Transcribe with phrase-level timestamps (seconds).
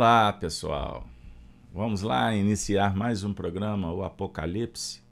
[0.00, 1.04] Olá, pessoal.
[1.74, 5.02] Vamos lá iniciar mais um programa, o Apocalipse.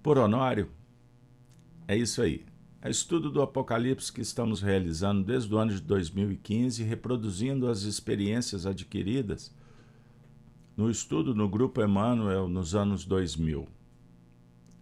[0.00, 0.70] Por Honório,
[1.88, 2.46] é isso aí.
[2.80, 8.64] É estudo do Apocalipse que estamos realizando desde o ano de 2015, reproduzindo as experiências
[8.64, 9.52] adquiridas
[10.76, 13.66] no estudo no Grupo Emmanuel nos anos 2000,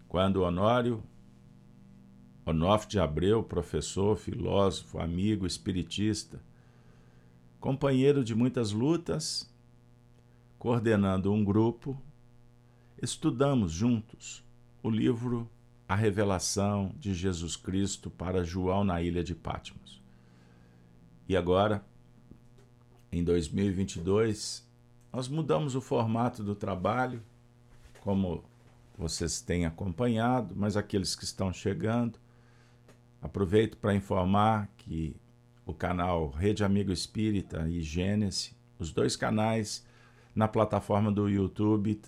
[0.06, 1.02] quando Honório,
[2.44, 6.42] Onofre de Abreu, professor, filósofo, amigo, espiritista,
[7.62, 9.48] companheiro de muitas lutas,
[10.58, 11.96] coordenando um grupo,
[13.00, 14.44] estudamos juntos
[14.82, 15.48] o livro
[15.88, 20.02] A Revelação de Jesus Cristo para João na ilha de Patmos.
[21.28, 21.86] E agora,
[23.12, 24.68] em 2022,
[25.12, 27.22] nós mudamos o formato do trabalho,
[28.00, 28.42] como
[28.98, 32.18] vocês têm acompanhado, mas aqueles que estão chegando,
[33.22, 35.14] aproveito para informar que
[35.64, 39.84] o canal Rede Amigo Espírita e Gênesis, os dois canais
[40.34, 42.00] na plataforma do YouTube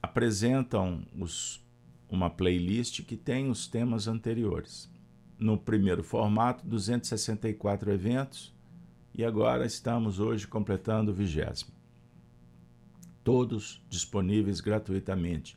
[0.00, 1.64] apresentam os,
[2.08, 4.90] uma playlist que tem os temas anteriores.
[5.38, 8.54] No primeiro formato, 264 eventos,
[9.14, 11.70] e agora estamos hoje completando o vigésimo.
[13.22, 15.56] Todos disponíveis gratuitamente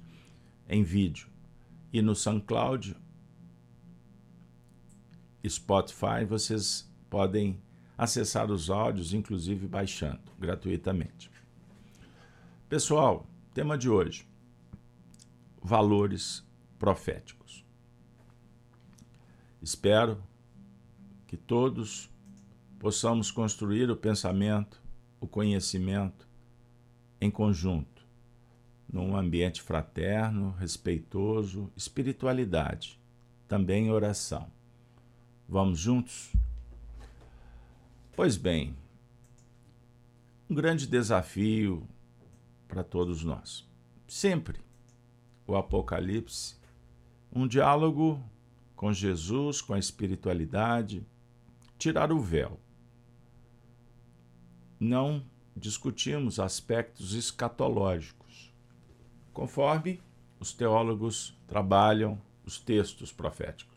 [0.68, 1.28] em vídeo.
[1.94, 2.96] E no SoundCloud
[5.50, 7.60] Spotify, vocês podem
[7.98, 11.32] acessar os áudios, inclusive baixando gratuitamente.
[12.68, 14.28] Pessoal, tema de hoje:
[15.62, 16.46] valores
[16.78, 17.64] proféticos.
[19.62, 20.22] Espero
[21.26, 22.10] que todos
[22.80, 24.82] possamos construir o pensamento,
[25.20, 26.28] o conhecimento
[27.20, 28.06] em conjunto,
[28.88, 33.00] num ambiente fraterno, respeitoso, espiritualidade,
[33.48, 34.55] também oração.
[35.48, 36.34] Vamos juntos?
[38.16, 38.76] Pois bem,
[40.50, 41.88] um grande desafio
[42.68, 43.64] para todos nós.
[44.08, 44.60] Sempre
[45.46, 46.56] o Apocalipse,
[47.32, 48.20] um diálogo
[48.76, 51.06] com Jesus, com a espiritualidade,
[51.78, 52.60] tirar o véu.
[54.80, 55.24] Não
[55.56, 58.52] discutimos aspectos escatológicos,
[59.32, 60.02] conforme
[60.40, 63.75] os teólogos trabalham os textos proféticos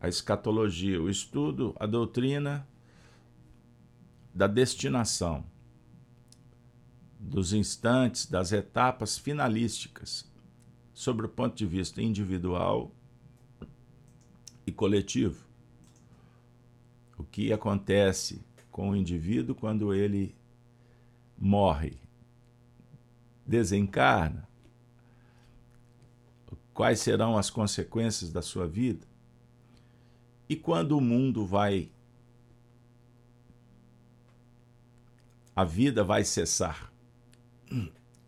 [0.00, 2.66] a escatologia, o estudo, a doutrina
[4.34, 5.44] da destinação,
[7.18, 10.26] dos instantes, das etapas finalísticas,
[10.94, 12.90] sobre o ponto de vista individual
[14.66, 15.44] e coletivo.
[17.18, 20.34] O que acontece com o indivíduo quando ele
[21.38, 21.98] morre,
[23.46, 24.48] desencarna,
[26.72, 29.09] quais serão as consequências da sua vida
[30.50, 31.88] e quando o mundo vai.
[35.54, 36.92] A vida vai cessar.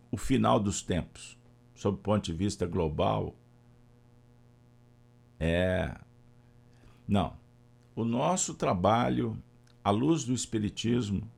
[0.09, 1.37] O final dos tempos,
[1.75, 3.34] sob o ponto de vista global,
[5.41, 5.99] é.
[7.09, 7.37] Não.
[7.97, 9.37] O nosso trabalho,
[9.83, 11.28] à luz do Espiritismo,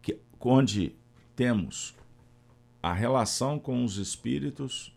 [0.00, 0.94] que, onde
[1.34, 1.96] temos
[2.80, 4.94] a relação com os espíritos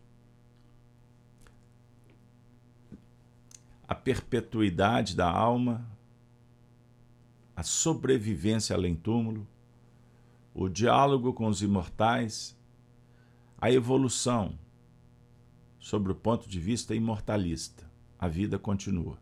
[3.88, 5.88] a perpetuidade da alma,
[7.56, 9.48] a sobrevivência além túmulo,
[10.53, 12.58] o diálogo com os imortais,
[13.59, 14.58] a evolução
[15.80, 17.88] sobre o ponto de vista imortalista.
[18.20, 19.18] A vida continua.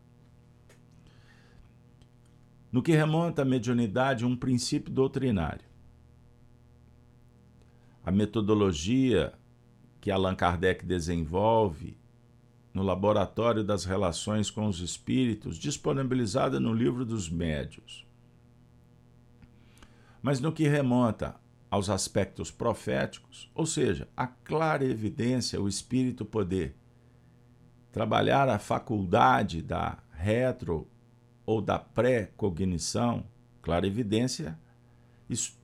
[2.72, 5.64] No que remonta à mediunidade, um princípio doutrinário.
[8.04, 9.32] A metodologia
[10.00, 11.96] que Allan Kardec desenvolve
[12.76, 18.06] no Laboratório das Relações com os Espíritos, disponibilizada no Livro dos Médios.
[20.20, 21.36] Mas no que remonta
[21.70, 26.76] aos aspectos proféticos, ou seja, a clara evidência, o espírito poder
[27.90, 30.86] trabalhar a faculdade da retro
[31.46, 33.24] ou da pré-cognição,
[33.62, 34.58] clara evidência,
[35.30, 35.58] isso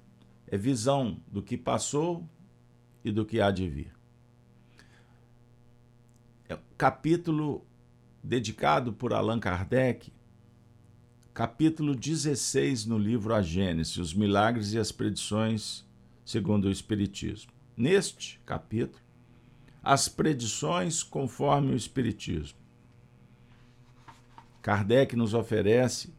[0.46, 2.26] é visão do que passou
[3.04, 4.01] e do que há de vir
[6.76, 7.64] capítulo
[8.22, 10.12] dedicado por Allan Kardec,
[11.34, 15.84] capítulo 16 no livro A Gênesis, os milagres e as predições
[16.24, 17.52] segundo o Espiritismo.
[17.76, 19.02] Neste capítulo,
[19.82, 22.58] as predições conforme o Espiritismo.
[24.60, 26.14] Kardec nos oferece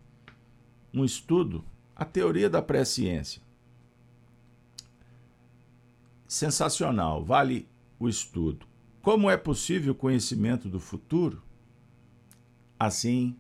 [0.94, 1.64] um estudo,
[1.96, 3.42] a teoria da presciência.
[6.28, 8.66] Sensacional, vale o estudo.
[9.04, 11.44] Como é possível o conhecimento do futuro?
[12.80, 13.36] Assim,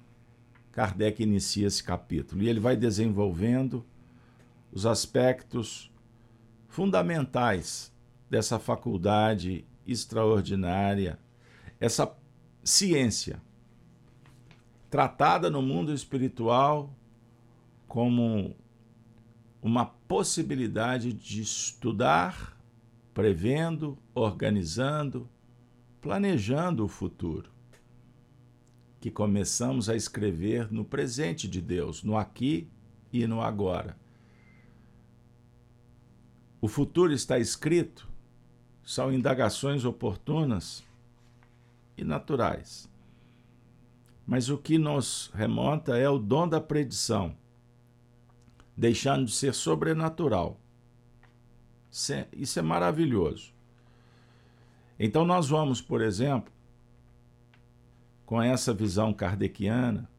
[0.73, 2.43] Kardec inicia esse capítulo.
[2.43, 3.85] E ele vai desenvolvendo
[4.73, 5.89] os aspectos
[6.67, 7.93] fundamentais
[8.29, 11.17] dessa faculdade extraordinária,
[11.79, 12.13] essa
[12.61, 13.41] ciência
[14.89, 16.93] tratada no mundo espiritual
[17.87, 18.53] como
[19.61, 22.59] uma possibilidade de estudar,
[23.13, 25.29] prevendo, organizando,
[26.03, 27.49] planejando o futuro,
[28.99, 32.67] que começamos a escrever no presente de Deus, no aqui
[33.13, 33.97] e no agora.
[36.59, 38.05] O futuro está escrito,
[38.83, 40.83] são indagações oportunas
[41.97, 42.91] e naturais.
[44.27, 47.33] Mas o que nos remonta é o dom da predição
[48.75, 50.59] deixando de ser sobrenatural.
[52.33, 53.53] Isso é maravilhoso.
[54.99, 56.51] Então, nós vamos, por exemplo,
[58.25, 60.09] com essa visão kardeciana,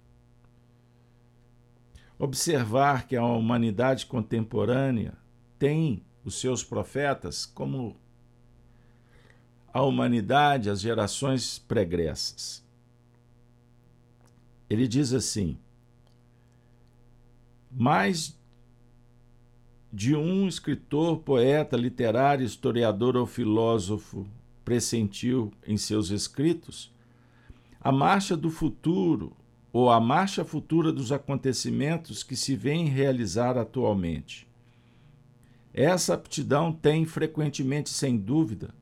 [2.18, 5.14] observar que a humanidade contemporânea
[5.58, 7.96] tem os seus profetas como
[9.72, 12.64] a humanidade, as gerações pregressas.
[14.70, 15.58] Ele diz assim:
[17.70, 18.38] mais
[19.92, 24.26] de um escritor, poeta, literário, historiador ou filósofo
[24.64, 26.92] pressentiu em seus escritos
[27.80, 29.36] a marcha do futuro
[29.70, 34.48] ou a marcha futura dos acontecimentos que se vêm realizar atualmente.
[35.72, 38.72] Essa aptidão tem frequentemente, sem dúvida,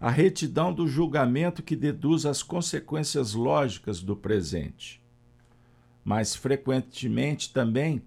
[0.00, 5.02] a retidão do julgamento que deduz as consequências lógicas do presente.
[6.04, 8.00] Mas frequentemente também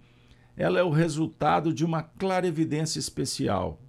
[0.56, 3.80] ela é o resultado de uma clarevidência especial,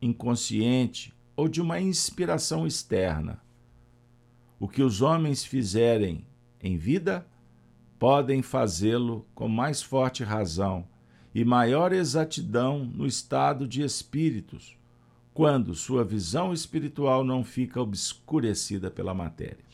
[0.00, 3.42] inconsciente ou de uma inspiração externa.
[4.58, 6.26] O que os homens fizerem
[6.62, 7.26] em vida,
[7.98, 10.86] podem fazê-lo com mais forte razão
[11.34, 14.76] e maior exatidão no estado de espíritos,
[15.34, 19.64] quando sua visão espiritual não fica obscurecida pela matéria.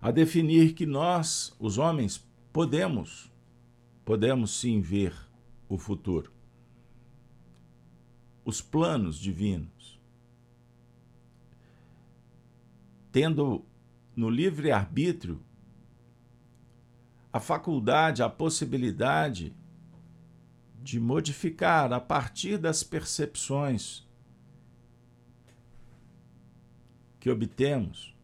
[0.00, 3.30] A definir que nós, os homens, podemos
[4.04, 5.14] podemos sim ver
[5.68, 6.32] o futuro.
[8.44, 10.00] Os planos divinos.
[13.10, 13.64] Tendo
[14.16, 15.40] no livre-arbítrio
[17.32, 19.54] a faculdade, a possibilidade
[20.82, 24.06] de modificar a partir das percepções
[27.20, 28.14] que obtemos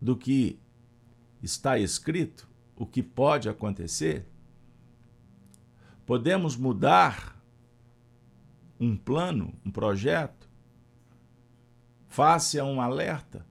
[0.00, 0.58] do que
[1.42, 4.26] está escrito, o que pode acontecer,
[6.08, 7.37] Podemos mudar
[8.80, 10.48] um plano, um projeto,
[12.06, 13.46] face a um alerta?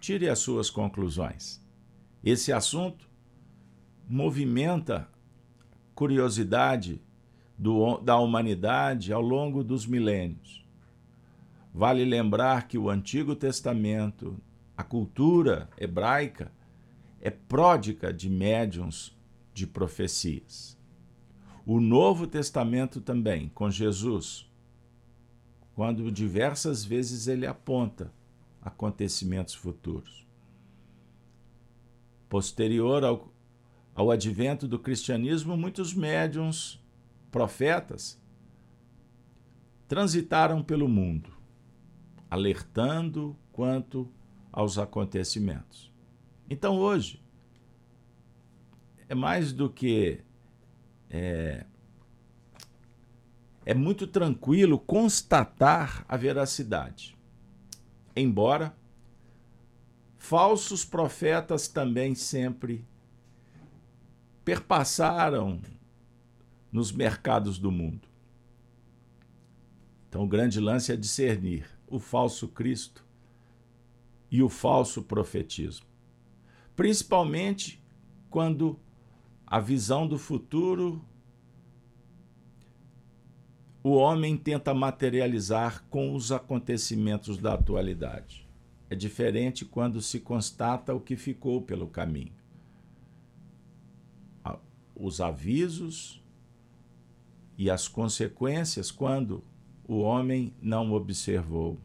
[0.00, 1.60] Tire as suas conclusões.
[2.22, 3.08] Esse assunto
[4.08, 5.08] movimenta
[5.94, 7.00] curiosidade
[7.58, 10.64] do, da humanidade ao longo dos milênios.
[11.72, 14.36] Vale lembrar que o Antigo Testamento,
[14.76, 16.52] a cultura hebraica,
[17.20, 19.16] é pródica de médiums
[19.52, 20.75] de profecias.
[21.66, 24.48] O Novo Testamento também, com Jesus,
[25.74, 28.12] quando diversas vezes ele aponta
[28.62, 30.24] acontecimentos futuros.
[32.28, 33.32] Posterior ao,
[33.96, 36.80] ao advento do cristianismo, muitos médiums,
[37.32, 38.16] profetas,
[39.88, 41.30] transitaram pelo mundo,
[42.30, 44.08] alertando quanto
[44.52, 45.92] aos acontecimentos.
[46.48, 47.20] Então, hoje,
[49.08, 50.20] é mais do que.
[51.10, 51.64] É,
[53.64, 57.16] é muito tranquilo constatar a veracidade.
[58.14, 58.76] Embora
[60.16, 62.84] falsos profetas também sempre
[64.44, 65.60] perpassaram
[66.70, 68.08] nos mercados do mundo.
[70.08, 73.04] Então, o grande lance é discernir o falso Cristo
[74.30, 75.86] e o falso profetismo.
[76.74, 77.82] Principalmente
[78.30, 78.78] quando
[79.46, 81.00] a visão do futuro,
[83.82, 88.44] o homem tenta materializar com os acontecimentos da atualidade.
[88.90, 92.32] É diferente quando se constata o que ficou pelo caminho.
[94.94, 96.20] Os avisos
[97.56, 99.44] e as consequências quando
[99.86, 101.78] o homem não observou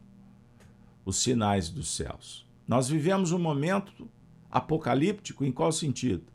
[1.04, 2.44] os sinais dos céus.
[2.66, 4.08] Nós vivemos um momento
[4.50, 6.31] apocalíptico em qual sentido?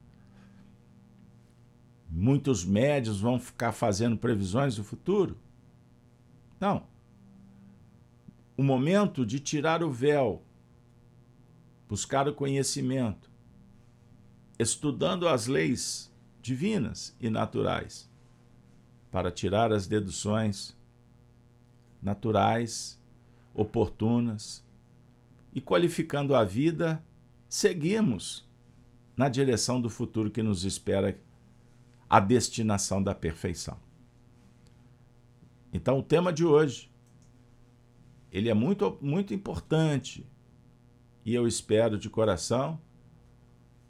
[2.10, 5.38] Muitos médios vão ficar fazendo previsões do futuro.
[6.60, 6.88] Não.
[8.56, 10.42] O momento de tirar o véu,
[11.88, 13.30] buscar o conhecimento,
[14.58, 16.12] estudando as leis
[16.42, 18.10] divinas e naturais
[19.12, 20.76] para tirar as deduções
[22.02, 23.00] naturais,
[23.54, 24.64] oportunas
[25.54, 27.04] e qualificando a vida,
[27.50, 28.48] seguimos
[29.16, 31.20] na direção do futuro que nos espera,
[32.10, 33.78] a destinação da perfeição.
[35.74, 36.92] Então, o tema de hoje,
[38.32, 40.26] ele é muito, muito importante
[41.26, 42.80] e eu espero de coração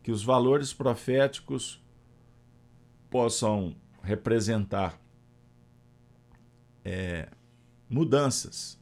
[0.01, 1.83] que os valores proféticos
[3.09, 4.99] possam representar
[6.83, 7.29] é,
[7.89, 8.79] mudanças,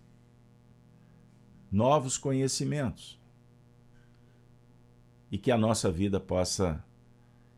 [1.72, 3.20] novos conhecimentos
[5.32, 6.84] e que a nossa vida possa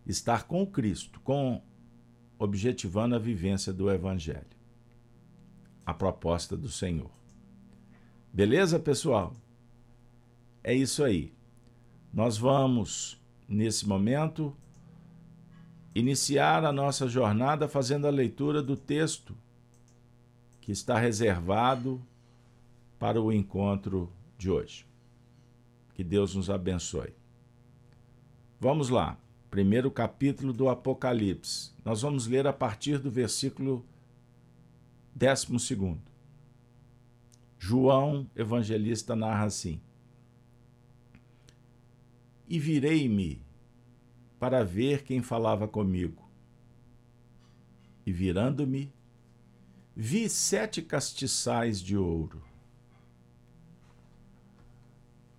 [0.06, 1.62] estar com Cristo, com
[2.40, 4.46] objetivando a vivência do Evangelho,
[5.86, 7.12] a proposta do Senhor.
[8.32, 9.34] Beleza, pessoal?
[10.64, 11.34] É isso aí.
[12.14, 14.56] Nós vamos, nesse momento,
[15.96, 19.36] iniciar a nossa jornada fazendo a leitura do texto
[20.62, 22.02] que está reservado
[23.00, 24.86] para o encontro de hoje.
[25.94, 27.14] Que Deus nos abençoe.
[28.60, 29.18] Vamos lá,
[29.58, 31.72] primeiro capítulo do Apocalipse.
[31.84, 33.84] Nós vamos ler a partir do versículo
[35.16, 35.98] 12.
[37.58, 39.82] João, evangelista, narra assim:
[42.48, 43.42] E virei-me
[44.40, 46.30] para ver quem falava comigo.
[48.06, 48.94] E virando-me,
[49.96, 52.44] vi sete castiçais de ouro.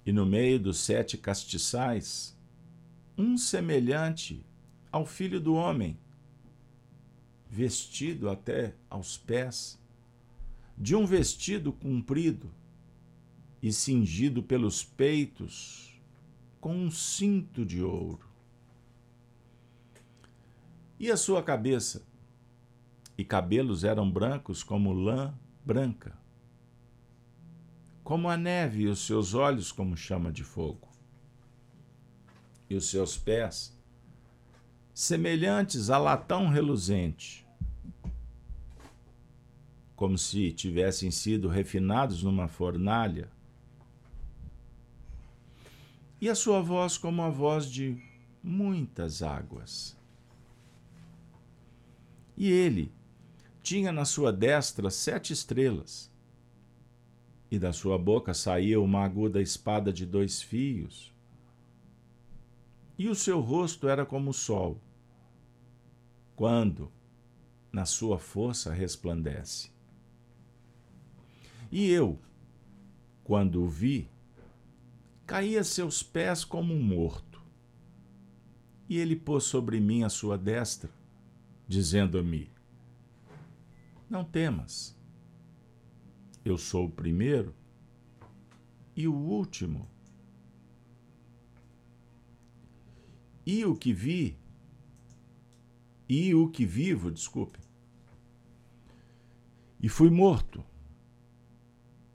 [0.04, 2.36] E no meio dos sete castiçais,
[3.18, 4.46] um semelhante
[4.92, 5.98] ao filho do homem,
[7.50, 9.76] vestido até aos pés,
[10.76, 12.48] de um vestido comprido
[13.60, 16.00] e cingido pelos peitos
[16.60, 18.24] com um cinto de ouro.
[20.96, 22.06] E a sua cabeça
[23.16, 25.34] e cabelos eram brancos como lã
[25.64, 26.16] branca,
[28.04, 30.87] como a neve, e os seus olhos como chama de fogo,
[32.68, 33.76] e os seus pés
[34.98, 37.46] semelhantes a latão reluzente,
[39.94, 43.30] como se tivessem sido refinados numa fornalha,
[46.20, 47.96] e a sua voz como a voz de
[48.42, 49.96] muitas águas.
[52.36, 52.92] E ele
[53.62, 56.10] tinha na sua destra sete estrelas,
[57.48, 61.16] e da sua boca saía uma aguda espada de dois fios,
[62.98, 64.80] e o seu rosto era como o sol,
[66.34, 66.90] quando,
[67.72, 69.70] na sua força, resplandece.
[71.70, 72.18] E eu,
[73.22, 74.10] quando o vi,
[75.26, 77.40] caí a seus pés como um morto.
[78.88, 80.90] E ele pôs sobre mim a sua destra,
[81.68, 82.50] dizendo-me:
[84.08, 84.96] não temas.
[86.42, 87.54] Eu sou o primeiro
[88.96, 89.86] e o último.
[93.50, 94.36] E o que vi,
[96.06, 97.58] e o que vivo, desculpe.
[99.80, 100.62] E fui morto.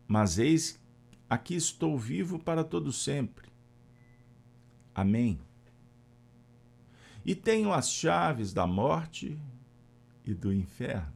[0.07, 0.79] Mas eis
[1.27, 3.49] aqui estou vivo para todo sempre.
[4.93, 5.39] Amém.
[7.25, 9.35] E tenho as chaves da morte
[10.23, 11.11] e do inferno.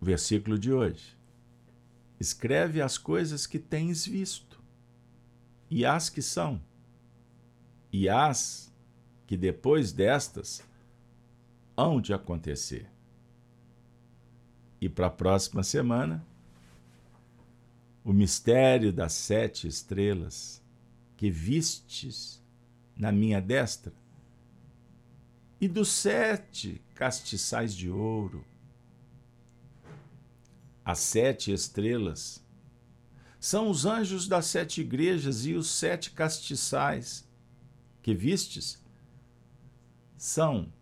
[0.00, 1.18] Versículo de hoje.
[2.20, 4.45] Escreve as coisas que tens visto,
[5.70, 6.60] e as que são,
[7.92, 8.72] e as
[9.26, 10.62] que depois destas
[11.76, 12.88] hão de acontecer.
[14.80, 16.24] E para a próxima semana,
[18.04, 20.62] o mistério das sete estrelas
[21.16, 22.42] que vistes
[22.96, 23.92] na minha destra,
[25.60, 28.44] e dos sete castiçais de ouro
[30.84, 32.40] as sete estrelas,
[33.38, 37.28] são os anjos das sete igrejas e os sete castiçais
[38.02, 38.82] que vistes
[40.16, 40.72] são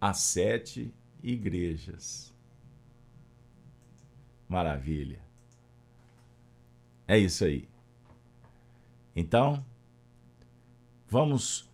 [0.00, 2.32] as sete igrejas.
[4.48, 5.20] Maravilha.
[7.06, 7.68] É isso aí.
[9.16, 9.64] Então,
[11.08, 11.68] vamos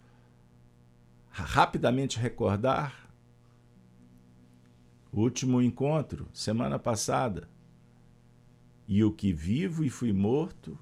[1.30, 3.11] rapidamente recordar
[5.12, 7.49] o último encontro, semana passada.
[8.87, 10.79] E o que vivo e fui morto,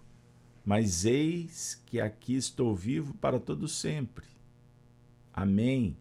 [0.65, 4.27] mas eis que aqui estou vivo para todo sempre.
[5.33, 5.97] Amém.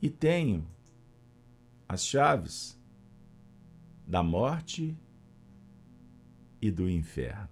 [0.00, 0.66] E tenho
[1.88, 2.78] as chaves
[4.06, 4.96] da morte
[6.60, 7.48] e do inferno.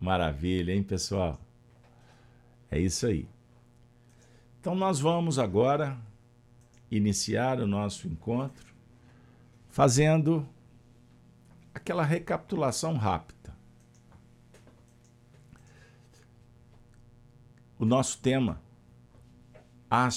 [0.00, 1.40] Maravilha, hein, pessoal?
[2.70, 3.28] É isso aí.
[4.60, 5.96] Então, nós vamos agora
[6.90, 8.65] iniciar o nosso encontro
[9.76, 10.48] fazendo
[11.74, 13.54] aquela recapitulação rápida.
[17.78, 18.62] O nosso tema,
[19.90, 20.14] as,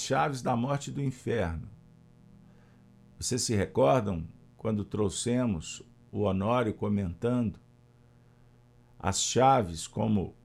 [0.00, 1.68] chaves da morte e do inferno.
[3.18, 4.24] Vocês se recordam
[4.56, 5.82] quando trouxemos
[6.12, 7.58] o Honório comentando
[8.96, 10.36] as chaves como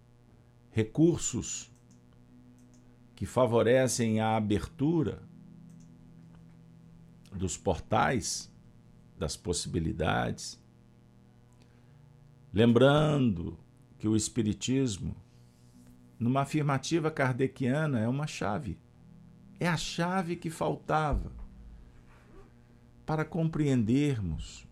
[0.71, 1.71] recursos
[3.15, 5.21] que favorecem a abertura
[7.35, 8.51] dos portais,
[9.17, 10.61] das possibilidades.
[12.53, 13.57] Lembrando
[13.97, 15.15] que o Espiritismo,
[16.19, 18.77] numa afirmativa kardeciana, é uma chave.
[19.59, 21.31] É a chave que faltava
[23.05, 24.67] para compreendermos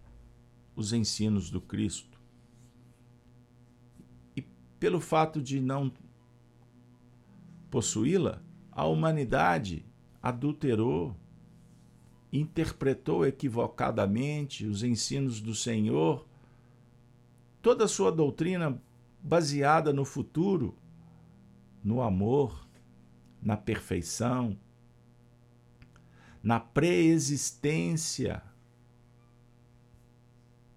[0.76, 2.20] os ensinos do Cristo.
[4.36, 4.42] E
[4.80, 5.92] pelo fato de não
[7.70, 8.42] possuí-la,
[8.72, 9.86] a humanidade
[10.22, 11.16] adulterou,
[12.32, 16.26] interpretou equivocadamente os ensinos do Senhor,
[17.62, 18.82] toda a sua doutrina
[19.22, 20.76] baseada no futuro,
[21.84, 22.68] no amor,
[23.42, 24.58] na perfeição,
[26.42, 28.42] na preexistência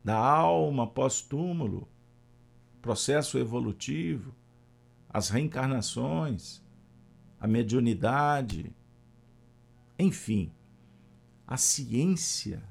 [0.02, 1.88] da alma pós-túmulo,
[2.82, 4.34] processo evolutivo,
[5.08, 6.62] as reencarnações,
[7.40, 8.74] a mediunidade,
[9.98, 10.52] enfim,
[11.46, 12.62] a ciência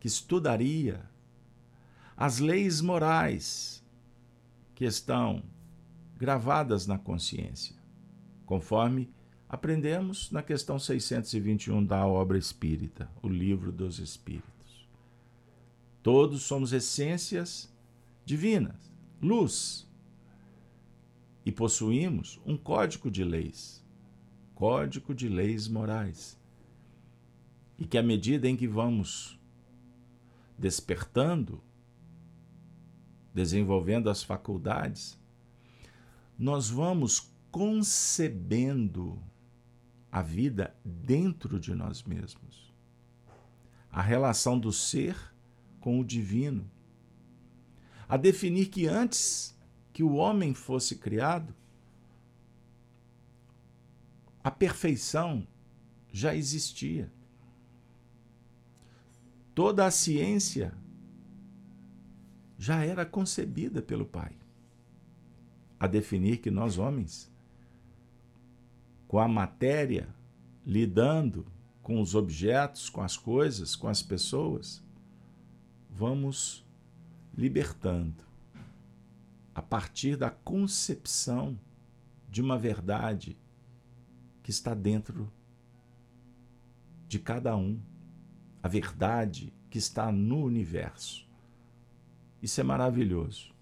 [0.00, 1.08] que estudaria
[2.16, 3.84] as leis morais
[4.74, 5.42] que estão
[6.16, 7.76] gravadas na consciência,
[8.44, 9.10] conforme
[9.48, 14.88] aprendemos na questão 621 da obra espírita, o livro dos espíritos.
[16.02, 17.72] Todos somos essências
[18.24, 19.86] divinas, luz.
[21.44, 23.84] E possuímos um código de leis,
[24.54, 26.35] código de leis morais.
[27.78, 29.38] E que à medida em que vamos
[30.58, 31.62] despertando,
[33.34, 35.18] desenvolvendo as faculdades,
[36.38, 39.22] nós vamos concebendo
[40.10, 42.74] a vida dentro de nós mesmos.
[43.90, 45.16] A relação do ser
[45.80, 46.70] com o divino,
[48.08, 49.56] a definir que antes
[49.92, 51.54] que o homem fosse criado,
[54.42, 55.46] a perfeição
[56.12, 57.12] já existia.
[59.56, 60.74] Toda a ciência
[62.58, 64.36] já era concebida pelo Pai.
[65.80, 67.32] A definir que nós, homens,
[69.08, 70.14] com a matéria,
[70.62, 71.46] lidando
[71.82, 74.84] com os objetos, com as coisas, com as pessoas,
[75.90, 76.62] vamos
[77.34, 78.22] libertando
[79.54, 81.58] a partir da concepção
[82.28, 83.38] de uma verdade
[84.42, 85.32] que está dentro
[87.08, 87.80] de cada um,
[88.66, 91.24] a verdade que está no universo.
[92.42, 93.54] Isso é maravilhoso.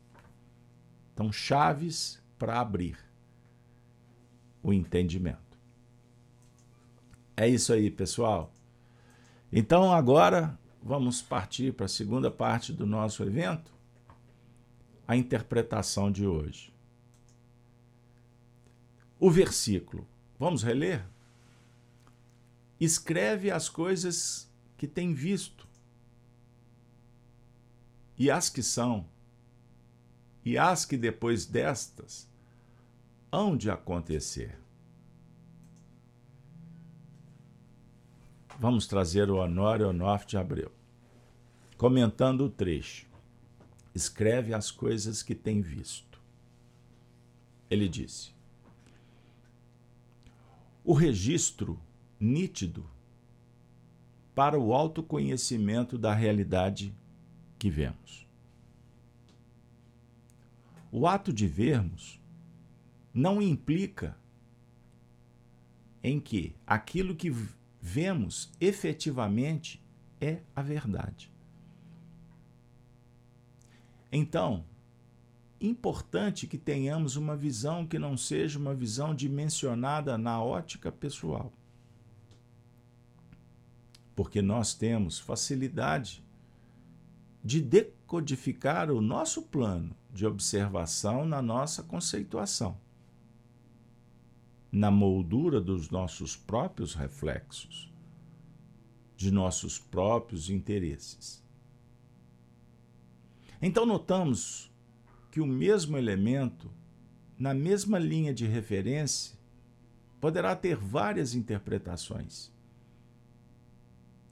[1.12, 2.96] Então, chaves para abrir
[4.62, 5.58] o entendimento.
[7.36, 8.50] É isso aí, pessoal.
[9.52, 13.74] Então, agora vamos partir para a segunda parte do nosso evento,
[15.06, 16.72] a interpretação de hoje.
[19.20, 21.04] O versículo, vamos reler?
[22.80, 24.50] Escreve as coisas
[24.84, 25.66] que tem visto,
[28.18, 29.06] e as que são,
[30.44, 32.28] e as que depois destas
[33.32, 34.58] hão de acontecer.
[38.58, 40.70] Vamos trazer o Honório Onofre de Abreu.
[41.78, 43.06] Comentando o trecho.
[43.94, 46.20] Escreve as coisas que tem visto.
[47.70, 48.34] Ele disse:
[50.84, 51.80] O registro
[52.20, 52.93] nítido
[54.34, 56.94] para o autoconhecimento da realidade
[57.58, 58.26] que vemos.
[60.90, 62.20] O ato de vermos
[63.12, 64.16] não implica
[66.02, 67.34] em que aquilo que
[67.80, 69.82] vemos efetivamente
[70.20, 71.32] é a verdade.
[74.12, 74.64] Então,
[75.60, 81.52] importante que tenhamos uma visão que não seja uma visão dimensionada na ótica pessoal.
[84.14, 86.22] Porque nós temos facilidade
[87.42, 92.78] de decodificar o nosso plano de observação na nossa conceituação
[94.74, 97.92] na moldura dos nossos próprios reflexos,
[99.16, 101.40] de nossos próprios interesses.
[103.62, 104.68] Então notamos
[105.30, 106.68] que o mesmo elemento,
[107.38, 109.38] na mesma linha de referência,
[110.20, 112.50] poderá ter várias interpretações,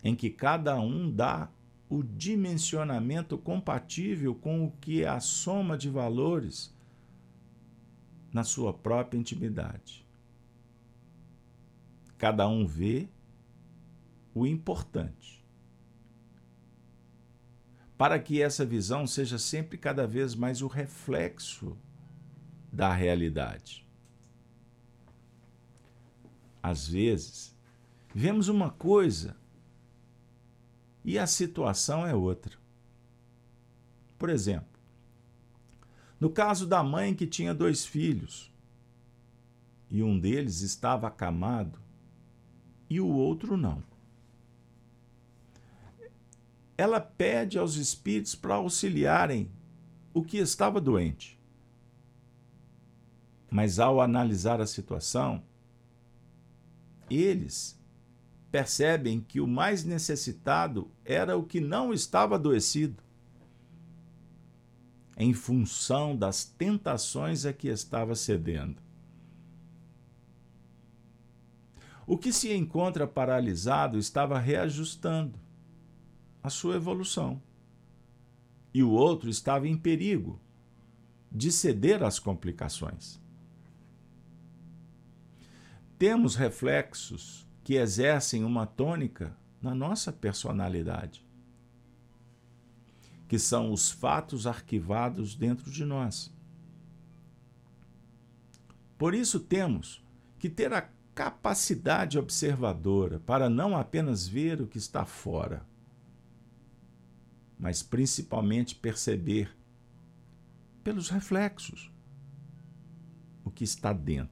[0.02, 1.48] em que cada um dá
[1.88, 6.74] o dimensionamento compatível com o que é a soma de valores
[8.32, 10.06] na sua própria intimidade.
[12.16, 13.08] Cada um vê
[14.34, 15.44] o importante.
[17.98, 21.76] Para que essa visão seja sempre cada vez mais o reflexo
[22.72, 23.86] da realidade.
[26.62, 27.54] Às vezes,
[28.14, 29.36] vemos uma coisa
[31.04, 32.56] e a situação é outra.
[34.18, 34.78] Por exemplo,
[36.20, 38.52] no caso da mãe que tinha dois filhos
[39.90, 41.78] e um deles estava acamado
[42.88, 43.82] e o outro não.
[46.78, 49.50] Ela pede aos espíritos para auxiliarem
[50.14, 51.38] o que estava doente.
[53.50, 55.42] Mas ao analisar a situação,
[57.10, 57.78] eles
[58.52, 63.02] percebem que o mais necessitado era o que não estava adoecido,
[65.16, 68.76] em função das tentações a que estava cedendo.
[72.06, 75.38] O que se encontra paralisado estava reajustando
[76.42, 77.40] a sua evolução.
[78.74, 80.38] E o outro estava em perigo
[81.30, 83.20] de ceder às complicações.
[85.98, 91.24] Temos reflexos que exercem uma tônica na nossa personalidade,
[93.28, 96.32] que são os fatos arquivados dentro de nós.
[98.98, 100.04] Por isso temos
[100.38, 105.64] que ter a capacidade observadora para não apenas ver o que está fora,
[107.58, 109.56] mas principalmente perceber
[110.82, 111.92] pelos reflexos
[113.44, 114.31] o que está dentro.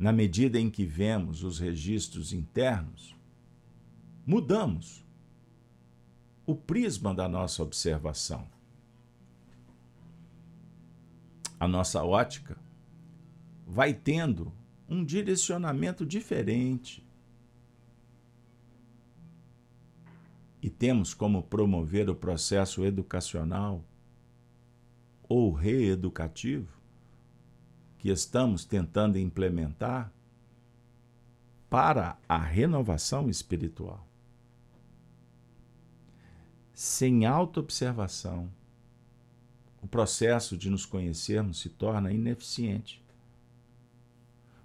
[0.00, 3.14] Na medida em que vemos os registros internos,
[4.24, 5.04] mudamos
[6.46, 8.48] o prisma da nossa observação.
[11.60, 12.56] A nossa ótica
[13.66, 14.50] vai tendo
[14.88, 17.06] um direcionamento diferente.
[20.62, 23.84] E temos como promover o processo educacional
[25.28, 26.79] ou reeducativo
[28.00, 30.12] que estamos tentando implementar
[31.68, 34.06] para a renovação espiritual.
[36.74, 38.50] Sem autoobservação,
[39.82, 43.00] o processo de nos conhecermos se torna ineficiente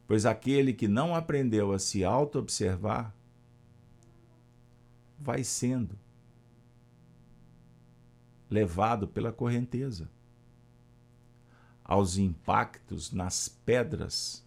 [0.07, 3.15] pois aquele que não aprendeu a se auto-observar
[5.19, 5.97] vai sendo
[8.49, 10.09] levado pela correnteza
[11.85, 14.43] aos impactos nas pedras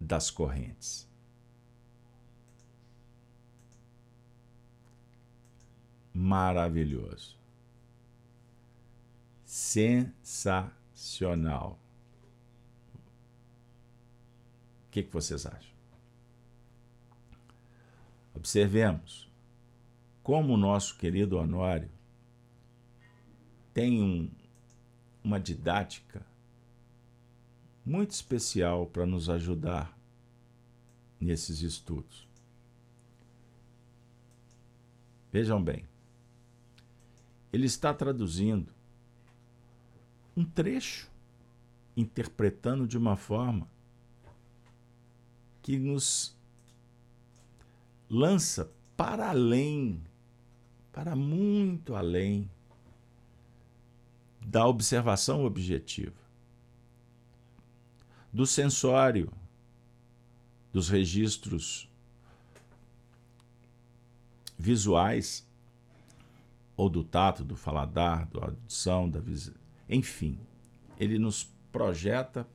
[0.00, 1.08] das correntes.
[6.14, 7.36] Maravilhoso.
[9.44, 10.62] Sensacional.
[14.92, 15.72] que, que vocês acham?
[18.34, 19.28] Observemos
[20.22, 21.90] como o nosso querido Honório
[23.72, 24.30] tem um,
[25.24, 26.24] uma didática
[27.84, 29.96] muito especial para nos ajudar
[31.20, 32.26] nesses estudos.
[35.32, 35.84] Vejam bem,
[37.52, 38.72] ele está traduzindo
[40.36, 41.10] um trecho,
[41.96, 43.68] interpretando de uma forma
[45.62, 46.36] que nos
[48.10, 50.02] lança para além,
[50.92, 52.50] para muito além
[54.44, 56.20] da observação objetiva,
[58.32, 59.30] do sensório,
[60.72, 61.88] dos registros
[64.58, 65.46] visuais,
[66.76, 69.54] ou do tato, do faladar, da audição, da visão,
[69.88, 70.38] enfim,
[70.98, 72.46] ele nos projeta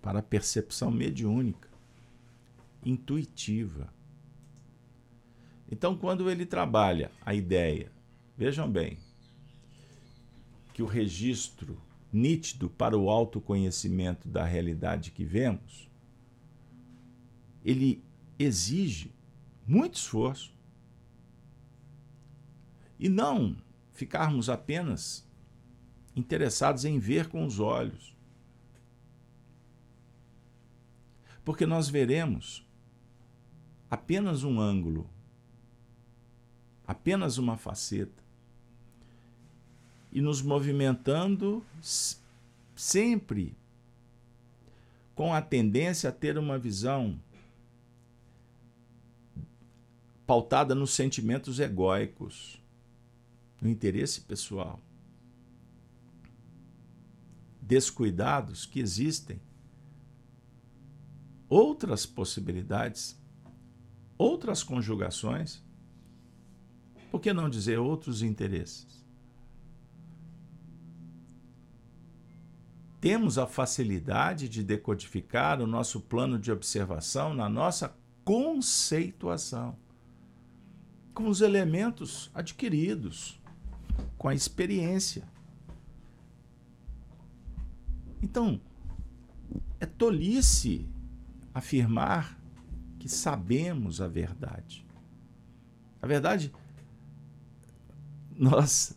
[0.00, 1.68] para a percepção mediúnica
[2.84, 3.92] intuitiva.
[5.70, 7.90] Então, quando ele trabalha a ideia,
[8.36, 8.98] vejam bem,
[10.82, 11.80] que o registro
[12.12, 15.88] nítido para o autoconhecimento da realidade que vemos,
[17.64, 18.02] ele
[18.36, 19.14] exige
[19.64, 20.52] muito esforço.
[22.98, 23.56] E não
[23.92, 25.24] ficarmos apenas
[26.16, 28.16] interessados em ver com os olhos.
[31.44, 32.66] Porque nós veremos
[33.88, 35.08] apenas um ângulo,
[36.86, 38.21] apenas uma faceta.
[40.12, 41.64] E nos movimentando
[42.76, 43.56] sempre
[45.14, 47.18] com a tendência a ter uma visão
[50.26, 52.60] pautada nos sentimentos egóicos,
[53.60, 54.80] no interesse pessoal.
[57.60, 59.40] Descuidados que existem
[61.48, 63.18] outras possibilidades,
[64.18, 65.62] outras conjugações,
[67.10, 69.01] por que não dizer outros interesses?
[73.02, 79.76] Temos a facilidade de decodificar o nosso plano de observação na nossa conceituação,
[81.12, 83.40] com os elementos adquiridos,
[84.16, 85.24] com a experiência.
[88.22, 88.60] Então,
[89.80, 90.88] é tolice
[91.52, 92.38] afirmar
[93.00, 94.86] que sabemos a verdade.
[96.00, 96.52] A verdade,
[98.30, 98.96] nós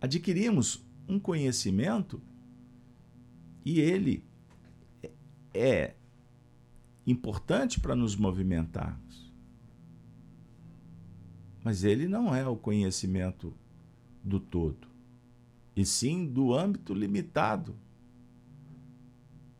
[0.00, 2.20] adquirimos um conhecimento
[3.66, 4.24] e ele
[5.52, 5.96] é
[7.04, 9.34] importante para nos movimentarmos.
[11.64, 13.52] Mas ele não é o conhecimento
[14.22, 14.86] do todo,
[15.74, 17.74] e sim do âmbito limitado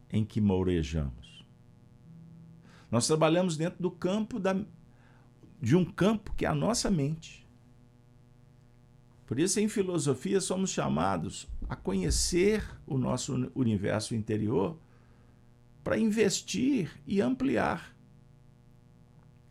[0.08, 1.44] em que mourejamos.
[2.88, 4.54] Nós trabalhamos dentro do campo da,
[5.60, 7.44] de um campo que é a nossa mente.
[9.26, 14.78] Por isso, em filosofia, somos chamados a conhecer o nosso universo interior
[15.82, 17.94] para investir e ampliar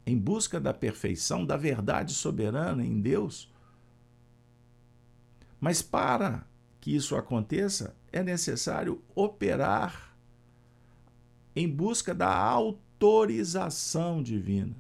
[0.05, 3.51] em busca da perfeição, da verdade soberana em Deus.
[5.59, 6.45] Mas para
[6.79, 10.15] que isso aconteça, é necessário operar
[11.55, 14.75] em busca da auto autorização divina,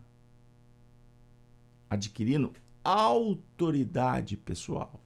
[1.89, 4.99] adquirindo autoridade pessoal,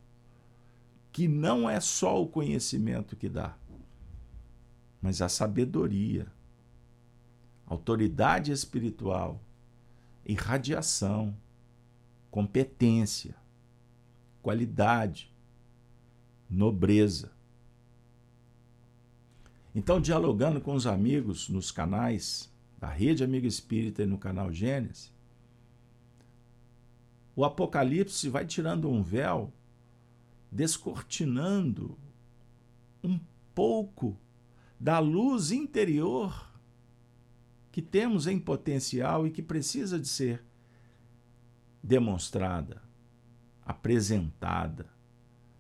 [1.12, 3.58] que não é só o conhecimento que dá,
[5.02, 6.28] mas a sabedoria,
[7.66, 9.42] autoridade espiritual,
[10.26, 11.36] irradiação,
[12.30, 13.36] competência,
[14.42, 15.34] qualidade,
[16.50, 17.32] nobreza.
[19.74, 25.12] Então, dialogando com os amigos nos canais da Rede Amiga Espírita e no canal Gênesis,
[27.36, 29.54] o Apocalipse vai tirando um véu,
[30.52, 31.98] descortinando
[33.04, 33.20] um
[33.54, 34.18] pouco
[34.80, 36.50] da luz interior
[37.72, 40.44] que temos em potencial e que precisa de ser
[41.84, 42.82] demonstrada,
[43.66, 44.90] apresentada.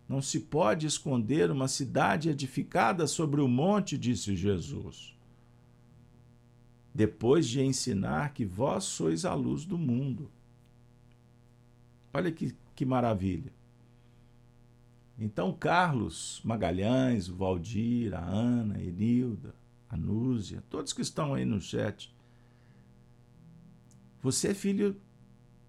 [0.07, 5.19] Não se pode esconder uma cidade edificada sobre o monte, disse Jesus
[6.93, 10.29] depois de ensinar que vós sois a luz do mundo.
[12.13, 13.53] Olha que, que maravilha.
[15.19, 19.53] Então, Carlos Magalhães, o Valdir, a Ana, a Enilda,
[19.89, 22.15] a Núzia, todos que estão aí no chat,
[24.21, 24.95] você é filho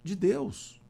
[0.01, 0.81] de Deus.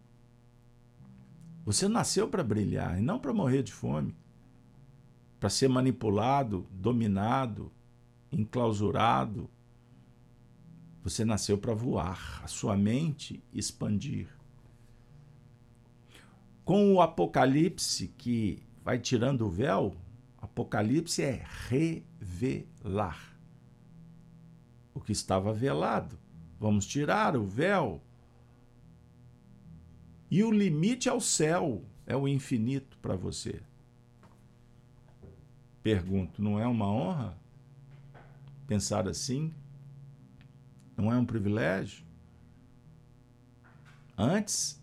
[1.65, 4.15] Você nasceu para brilhar e não para morrer de fome,
[5.39, 7.71] para ser manipulado, dominado,
[8.31, 9.49] enclausurado,
[11.03, 14.27] você nasceu para voar, a sua mente expandir.
[16.71, 19.93] Com o Apocalipse que vai tirando o véu,
[20.37, 23.37] Apocalipse é revelar
[24.93, 26.17] o que estava velado.
[26.57, 28.01] Vamos tirar o véu.
[30.29, 33.61] E o limite ao céu, é o infinito para você.
[35.83, 37.37] Pergunto, não é uma honra
[38.65, 39.53] pensar assim?
[40.95, 42.05] Não é um privilégio?
[44.17, 44.80] Antes,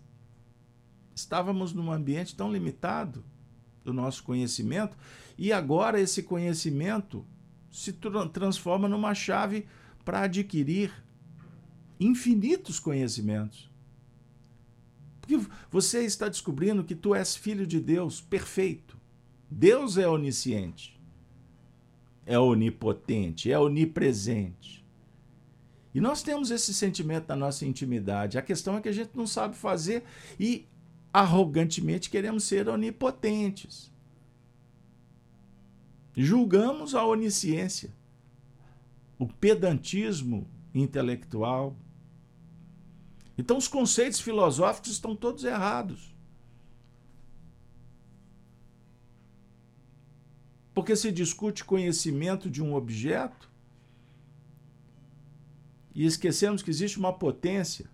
[1.19, 3.23] estávamos num ambiente tão limitado
[3.83, 4.97] do nosso conhecimento
[5.37, 7.25] e agora esse conhecimento
[7.71, 7.93] se
[8.33, 9.65] transforma numa chave
[10.03, 10.91] para adquirir
[11.99, 13.69] infinitos conhecimentos.
[15.21, 18.97] Porque você está descobrindo que tu és filho de Deus perfeito.
[19.51, 20.99] Deus é onisciente,
[22.25, 24.85] é onipotente, é onipresente.
[25.93, 28.37] E nós temos esse sentimento na nossa intimidade.
[28.37, 30.03] A questão é que a gente não sabe fazer
[30.39, 30.67] e
[31.13, 33.91] arrogantemente queremos ser onipotentes.
[36.15, 37.93] Julgamos a onisciência,
[39.17, 41.75] o pedantismo intelectual.
[43.37, 46.13] Então, os conceitos filosóficos estão todos errados.
[50.73, 53.49] Porque se discute conhecimento de um objeto
[55.93, 57.89] e esquecemos que existe uma potência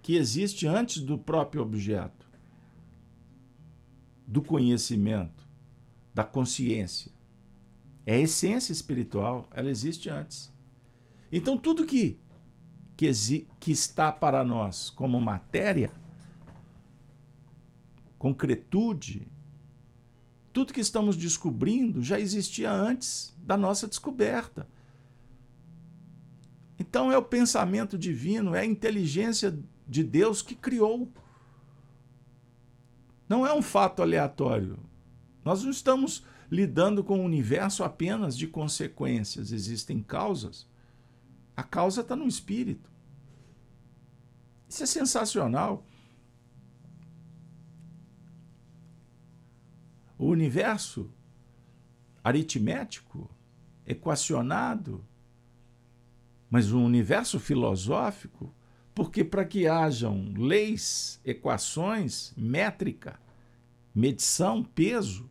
[0.00, 2.17] que existe antes do próprio objeto.
[4.28, 5.48] Do conhecimento,
[6.14, 7.10] da consciência.
[8.04, 10.52] É a essência espiritual, ela existe antes.
[11.32, 12.18] Então, tudo que,
[12.94, 13.10] que,
[13.58, 15.90] que está para nós como matéria,
[18.18, 19.26] concretude,
[20.52, 24.68] tudo que estamos descobrindo já existia antes da nossa descoberta.
[26.78, 31.10] Então, é o pensamento divino, é a inteligência de Deus que criou.
[33.28, 34.78] Não é um fato aleatório.
[35.44, 40.66] Nós não estamos lidando com um universo apenas de consequências, existem causas.
[41.56, 42.90] A causa está no espírito.
[44.68, 45.84] Isso é sensacional.
[50.16, 51.10] O universo
[52.24, 53.30] aritmético,
[53.86, 55.04] equacionado,
[56.50, 58.52] mas um universo filosófico,
[58.98, 63.16] porque para que hajam leis, equações, métrica,
[63.94, 65.30] medição, peso,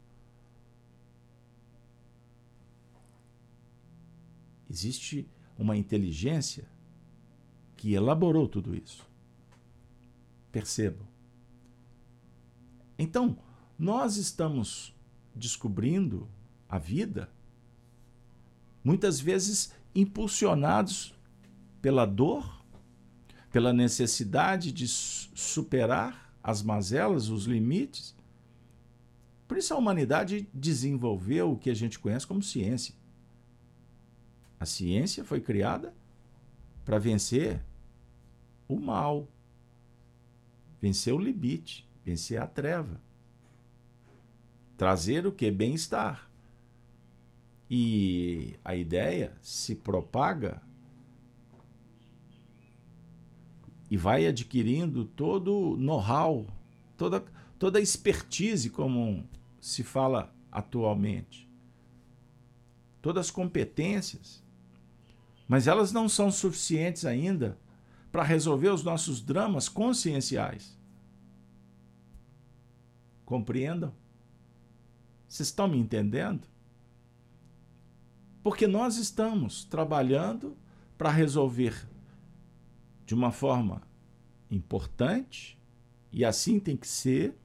[4.70, 5.28] existe
[5.60, 6.66] uma inteligência
[7.76, 9.06] que elaborou tudo isso.
[10.50, 11.06] Percebam.
[12.98, 13.38] Então,
[13.78, 14.96] nós estamos
[15.36, 16.26] descobrindo
[16.70, 17.30] a vida,
[18.82, 21.14] muitas vezes impulsionados
[21.82, 22.57] pela dor,
[23.52, 28.16] pela necessidade de superar as mazelas, os limites.
[29.48, 32.94] Por isso a humanidade desenvolveu o que a gente conhece como ciência.
[34.60, 35.94] A ciência foi criada
[36.84, 37.64] para vencer
[38.68, 39.28] o mal,
[40.82, 43.02] vencer o limite, vencer a treva,
[44.76, 45.50] trazer o que?
[45.52, 46.30] Bem-estar.
[47.70, 50.62] E a ideia se propaga
[53.90, 56.46] e vai adquirindo todo o know-how,
[56.98, 57.24] toda,
[57.58, 59.24] toda a expertise, como
[59.60, 61.48] se fala atualmente,
[63.02, 64.46] todas as competências
[65.48, 67.58] mas elas não são suficientes ainda
[68.12, 70.78] para resolver os nossos dramas conscienciais.
[73.26, 73.94] Compreendam?
[75.28, 76.48] Vocês estão me entendendo?
[78.44, 80.56] Porque nós estamos trabalhando
[80.98, 81.88] para resolver
[83.08, 83.82] de uma forma
[84.52, 85.60] importante,
[86.12, 87.36] e assim tem que ser,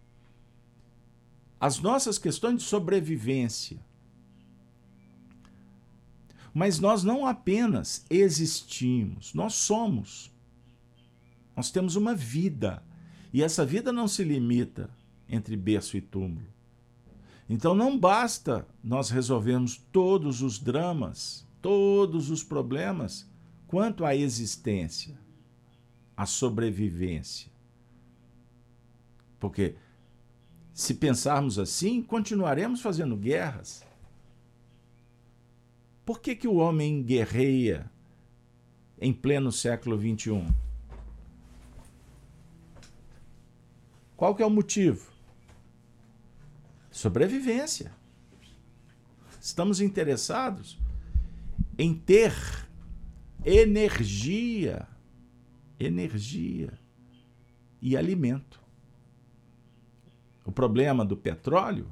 [1.58, 3.80] as nossas questões de sobrevivência
[6.54, 10.30] mas nós não apenas existimos, nós somos.
[11.56, 12.82] Nós temos uma vida.
[13.32, 14.90] E essa vida não se limita
[15.28, 16.46] entre berço e túmulo.
[17.48, 23.30] Então não basta nós resolvermos todos os dramas, todos os problemas
[23.66, 25.18] quanto à existência,
[26.22, 27.50] à sobrevivência.
[29.38, 29.74] Porque
[30.72, 33.84] se pensarmos assim, continuaremos fazendo guerras
[36.04, 37.90] por que, que o homem guerreia
[39.00, 40.52] em pleno século XXI?
[44.16, 45.10] Qual que é o motivo?
[46.90, 47.92] Sobrevivência.
[49.40, 50.78] Estamos interessados
[51.78, 52.34] em ter
[53.44, 54.86] energia,
[55.78, 56.78] energia
[57.80, 58.62] e alimento.
[60.44, 61.90] O problema do petróleo,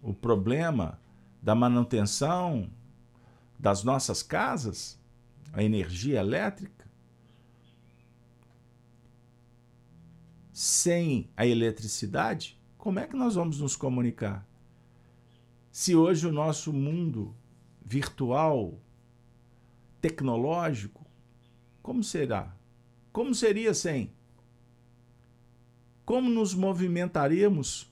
[0.00, 1.00] o problema
[1.40, 2.70] da manutenção
[3.58, 5.00] das nossas casas,
[5.52, 6.90] a energia elétrica,
[10.52, 14.46] sem a eletricidade, como é que nós vamos nos comunicar?
[15.70, 17.34] Se hoje o nosso mundo
[17.84, 18.78] virtual,
[20.00, 21.01] tecnológico,
[21.82, 22.54] como será?
[23.12, 24.12] Como seria sem?
[26.04, 27.90] Como nos movimentaríamos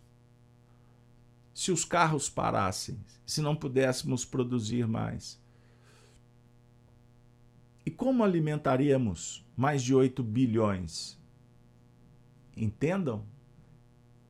[1.53, 5.41] se os carros parassem, se não pudéssemos produzir mais?
[7.85, 11.19] E como alimentaríamos mais de 8 bilhões?
[12.57, 13.27] Entendam?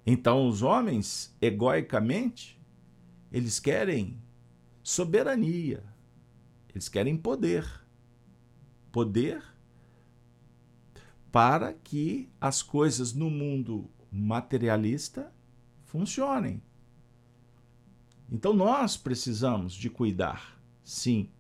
[0.07, 2.61] Então, os homens, egoicamente,
[3.31, 4.21] eles querem
[4.83, 5.85] soberania,
[6.71, 7.65] eles querem poder.
[8.91, 9.50] Poder
[11.31, 15.33] para que as coisas no mundo materialista
[15.85, 16.62] funcionem.
[18.31, 21.31] Então nós precisamos de cuidar, sim.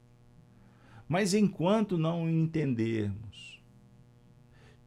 [1.08, 3.60] Mas enquanto não entendermos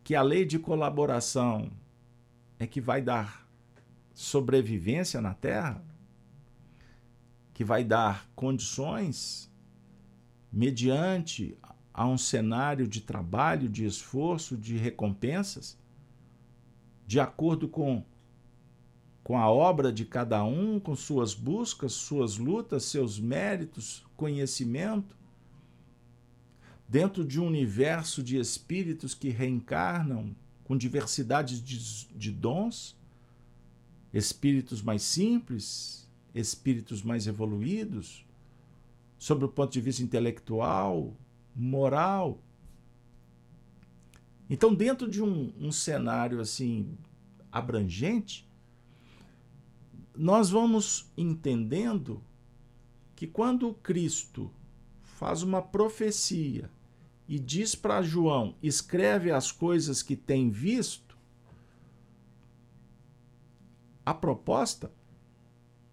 [0.04, 1.72] que a lei de colaboração
[2.60, 3.48] é que vai dar
[4.14, 5.84] sobrevivência na Terra,
[7.54, 9.52] que vai dar condições
[10.52, 11.58] mediante
[11.94, 15.78] a um cenário de trabalho, de esforço, de recompensas,
[17.06, 18.04] de acordo com
[19.24, 25.16] com a obra de cada um, com suas buscas, suas lutas, seus méritos, conhecimento,
[26.90, 30.36] dentro de um universo de espíritos que reencarnam
[30.66, 32.98] com diversidade de, de dons,
[34.14, 38.26] espíritos mais simples, espíritos mais evoluídos,
[39.18, 41.16] sob o ponto de vista intelectual,
[41.56, 42.42] moral.
[44.50, 46.98] Então, dentro de um, um cenário assim
[47.52, 48.48] abrangente,
[50.16, 52.22] nós vamos entendendo
[53.16, 54.52] que quando Cristo
[55.02, 56.70] faz uma profecia
[57.28, 61.18] e diz para João: escreve as coisas que tem visto,
[64.06, 64.92] a proposta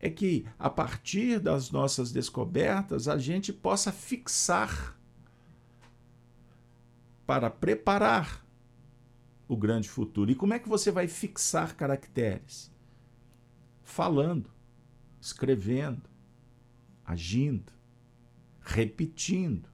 [0.01, 4.99] é que, a partir das nossas descobertas, a gente possa fixar
[7.31, 8.45] para preparar
[9.47, 10.33] o grande futuro.
[10.33, 12.69] E como é que você vai fixar caracteres?
[13.85, 14.51] falando,
[15.21, 16.03] escrevendo,
[17.07, 17.73] agindo,
[18.61, 19.69] repetindo,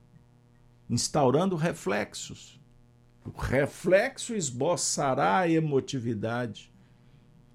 [0.91, 2.61] instaurando reflexos.
[3.25, 6.71] O reflexo esboçará a emotividade.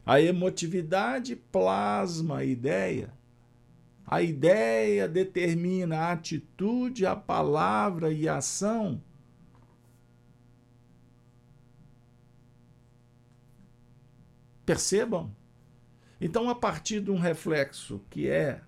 [0.04, 3.14] A emotividade plasma a ideia.
[4.04, 8.99] A ideia determina a atitude, a palavra e a ação.
[14.66, 15.32] Percebam?
[16.20, 18.62] Então, a partir de um reflexo que é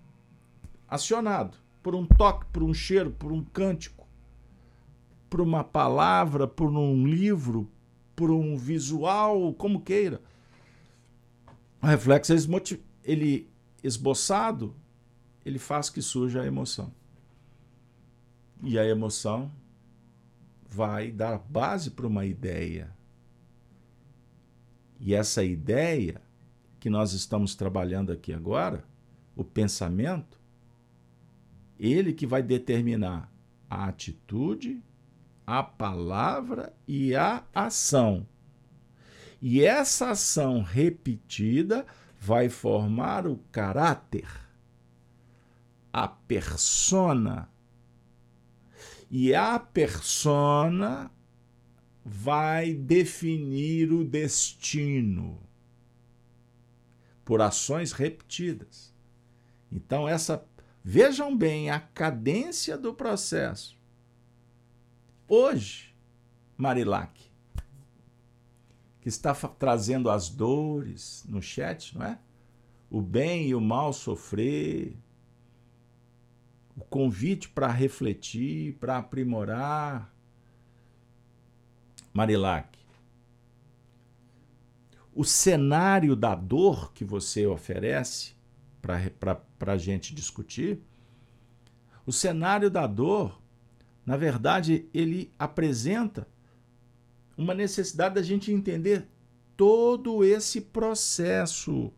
[0.88, 4.08] acionado por um toque, por um cheiro, por um cântico,
[5.30, 7.70] por uma palavra, por um livro,
[8.16, 10.22] por um visual, como queira,
[11.82, 12.34] o reflexo
[13.04, 13.50] ele
[13.84, 14.74] esboçado,
[15.46, 16.94] ele faz que surja a emoção.
[18.64, 19.52] E a emoção
[20.70, 22.96] vai dar base para uma ideia.
[25.06, 26.22] E essa ideia
[26.80, 28.86] que nós estamos trabalhando aqui agora,
[29.36, 30.40] o pensamento,
[31.78, 33.30] ele que vai determinar
[33.70, 34.82] a atitude,
[35.46, 38.26] a palavra e a ação.
[39.42, 41.86] E essa ação repetida
[42.18, 44.30] vai formar o caráter,
[45.92, 47.50] a persona.
[49.12, 51.12] E a persona
[52.04, 55.40] vai definir o destino
[57.24, 58.94] por ações repetidas.
[59.72, 60.46] Então, essa.
[60.86, 63.80] Vejam bem a cadência do processo.
[65.26, 65.96] Hoje,
[66.58, 67.32] Marilac,
[69.00, 72.20] que está trazendo as dores no chat, não é?
[72.90, 74.98] O bem e o mal sofrer,
[76.76, 80.13] o convite para refletir, para aprimorar.
[82.14, 82.78] Marilac,
[85.14, 88.34] o cenário da dor que você oferece
[88.82, 90.80] para a gente discutir,
[92.06, 93.42] o cenário da dor,
[94.06, 96.28] na verdade, ele apresenta
[97.38, 99.08] uma necessidade da gente entender
[99.56, 101.92] todo esse processo.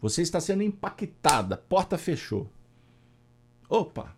[0.00, 2.50] Você está sendo impactada, porta fechou.
[3.68, 4.16] Opa!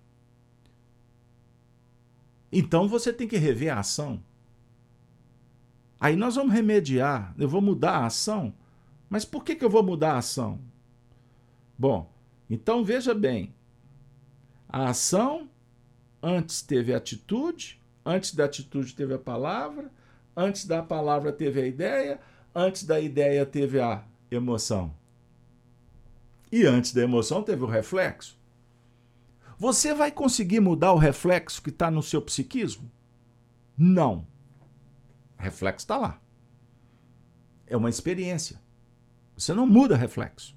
[2.50, 4.22] Então você tem que rever a ação.
[5.98, 8.54] Aí nós vamos remediar, eu vou mudar a ação.
[9.08, 10.60] Mas por que, que eu vou mudar a ação?
[11.78, 12.10] Bom,
[12.48, 13.54] então veja bem:
[14.68, 15.48] a ação
[16.22, 19.90] antes teve a atitude, antes da atitude teve a palavra,
[20.36, 22.20] antes da palavra teve a ideia,
[22.54, 24.94] antes da ideia teve a emoção.
[26.50, 28.38] E antes da emoção teve o reflexo.
[29.58, 32.90] Você vai conseguir mudar o reflexo que está no seu psiquismo?
[33.76, 34.26] Não.
[35.38, 36.20] Reflexo está lá.
[37.66, 38.60] É uma experiência.
[39.36, 40.54] Você não muda reflexo.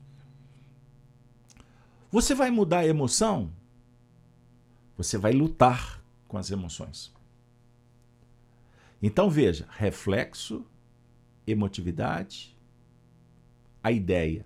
[2.12, 3.52] Você vai mudar a emoção?
[4.98, 7.14] Você vai lutar com as emoções.
[9.02, 10.66] Então veja: reflexo,
[11.48, 12.56] emotividade,
[13.82, 14.46] a ideia.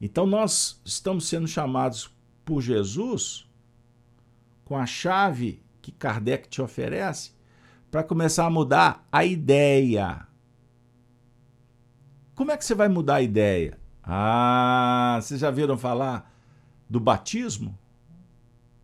[0.00, 3.45] Então nós estamos sendo chamados por Jesus
[4.66, 7.30] com a chave que Kardec te oferece
[7.88, 10.26] para começar a mudar a ideia.
[12.34, 13.78] Como é que você vai mudar a ideia?
[14.02, 16.34] Ah, vocês já viram falar
[16.90, 17.78] do batismo?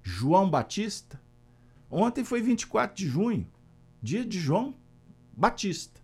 [0.04, 1.20] João Batista?
[1.90, 3.46] Ontem foi 24 de junho,
[4.00, 4.76] dia de João
[5.36, 6.00] Batista.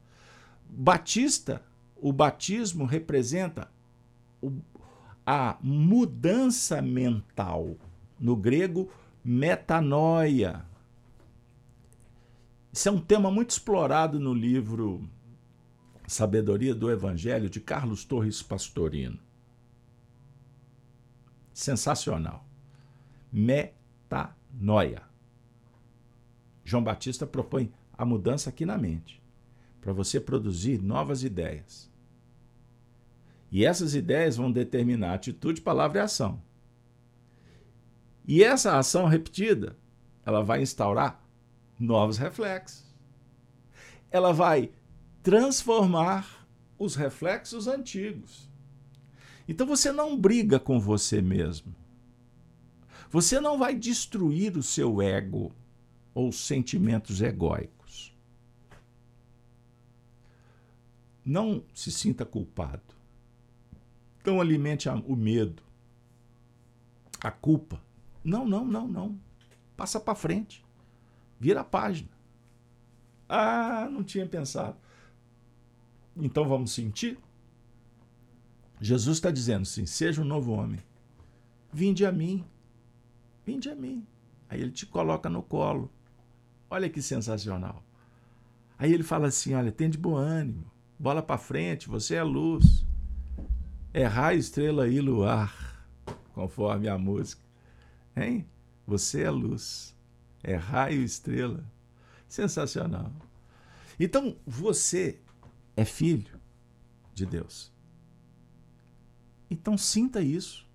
[0.68, 1.62] Batista,
[1.96, 3.70] o batismo representa
[5.24, 7.76] a mudança mental.
[8.18, 8.90] No grego,
[9.28, 10.64] metanoia.
[12.72, 15.06] Isso é um tema muito explorado no livro
[16.06, 19.18] Sabedoria do Evangelho de Carlos Torres Pastorino.
[21.52, 22.46] Sensacional.
[23.30, 25.02] Metanoia.
[26.64, 29.22] João Batista propõe a mudança aqui na mente,
[29.82, 31.92] para você produzir novas ideias.
[33.50, 36.47] E essas ideias vão determinar atitude, palavra e ação.
[38.28, 39.74] E essa ação repetida,
[40.22, 41.18] ela vai instaurar
[41.80, 42.84] novos reflexos.
[44.10, 44.70] Ela vai
[45.22, 46.46] transformar
[46.78, 48.46] os reflexos antigos.
[49.48, 51.74] Então você não briga com você mesmo.
[53.10, 55.50] Você não vai destruir o seu ego
[56.12, 58.14] ou sentimentos egóicos.
[61.24, 62.94] Não se sinta culpado.
[64.22, 65.62] Não alimente o medo,
[67.22, 67.87] a culpa.
[68.22, 69.20] Não, não, não, não.
[69.76, 70.64] Passa para frente.
[71.38, 72.10] Vira a página.
[73.28, 74.76] Ah, não tinha pensado.
[76.16, 77.18] Então vamos sentir?
[78.80, 80.80] Jesus está dizendo assim: seja um novo homem.
[81.72, 82.44] Vinde a mim.
[83.44, 84.06] Vinde a mim.
[84.48, 85.90] Aí ele te coloca no colo.
[86.70, 87.82] Olha que sensacional.
[88.78, 90.70] Aí ele fala assim: olha, tem de bom ânimo.
[90.98, 92.86] Bola para frente, você é luz.
[93.92, 95.86] É raio, estrela e luar,
[96.34, 97.47] conforme a música.
[98.18, 98.46] Hein?
[98.86, 99.96] Você é luz.
[100.42, 101.64] É raio, estrela.
[102.28, 103.12] Sensacional.
[103.98, 105.18] Então, você
[105.76, 106.38] é filho
[107.14, 107.72] de Deus.
[109.50, 110.66] Então, sinta isso.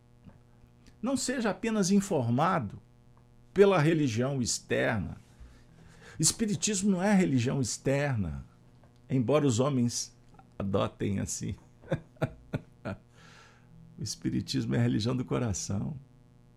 [1.02, 2.82] Não seja apenas informado
[3.54, 5.18] pela religião externa.
[6.20, 8.46] Espiritismo não é religião externa,
[9.10, 10.16] embora os homens
[10.58, 11.56] adotem assim.
[13.96, 15.96] O Espiritismo é a religião do coração,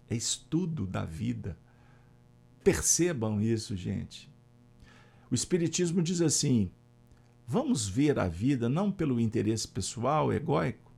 [0.08, 1.58] é estudo da vida.
[2.62, 4.30] Percebam isso, gente.
[5.30, 6.70] O Espiritismo diz assim:
[7.46, 10.92] vamos ver a vida não pelo interesse pessoal, egóico,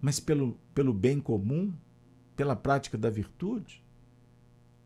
[0.00, 1.74] mas pelo, pelo bem comum,
[2.34, 3.84] pela prática da virtude.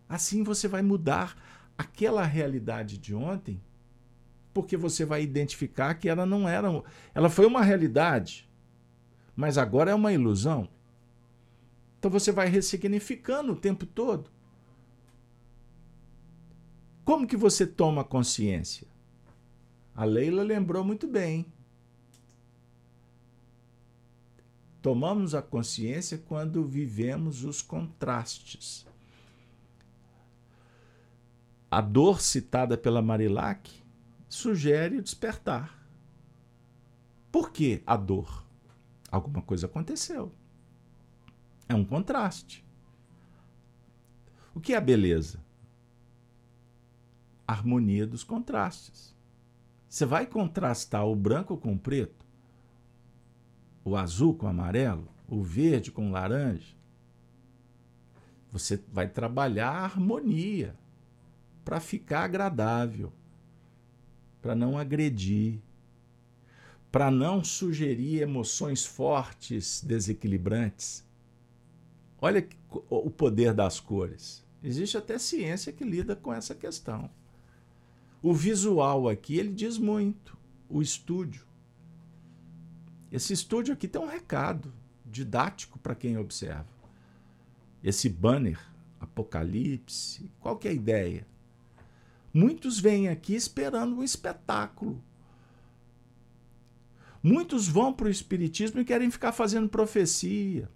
[0.09, 1.37] Assim você vai mudar
[1.77, 3.61] aquela realidade de ontem,
[4.53, 6.69] porque você vai identificar que ela não era.
[7.15, 8.49] Ela foi uma realidade,
[9.37, 10.69] mas agora é uma ilusão.
[12.01, 14.31] Então você vai ressignificando o tempo todo.
[17.05, 18.89] Como que você toma consciência?
[19.95, 21.45] A Leila lembrou muito bem.
[24.81, 28.87] Tomamos a consciência quando vivemos os contrastes.
[31.71, 33.71] A dor citada pela Marilac
[34.27, 35.79] sugere o despertar.
[37.31, 38.43] Por que a dor?
[39.11, 40.33] Alguma coisa aconteceu.
[41.71, 42.65] É um contraste.
[44.53, 45.41] O que é a beleza?
[47.47, 49.15] Harmonia dos contrastes.
[49.89, 52.27] Você vai contrastar o branco com o preto,
[53.85, 56.75] o azul com o amarelo, o verde com o laranja.
[58.51, 60.77] Você vai trabalhar a harmonia
[61.65, 63.13] para ficar agradável,
[64.43, 65.61] para não agredir,
[66.91, 71.09] para não sugerir emoções fortes, desequilibrantes.
[72.21, 72.47] Olha
[72.89, 74.45] o poder das cores.
[74.63, 77.11] Existe até ciência que lida com essa questão.
[78.23, 80.37] O visual aqui, ele diz muito.
[80.69, 81.45] O estúdio.
[83.11, 84.73] Esse estúdio aqui tem um recado
[85.05, 86.69] didático para quem observa.
[87.83, 88.61] Esse banner,
[89.01, 91.27] Apocalipse, qual que é a ideia?
[92.33, 95.03] Muitos vêm aqui esperando um espetáculo,
[97.23, 100.69] Muitos vão para o Espiritismo e querem ficar fazendo profecia.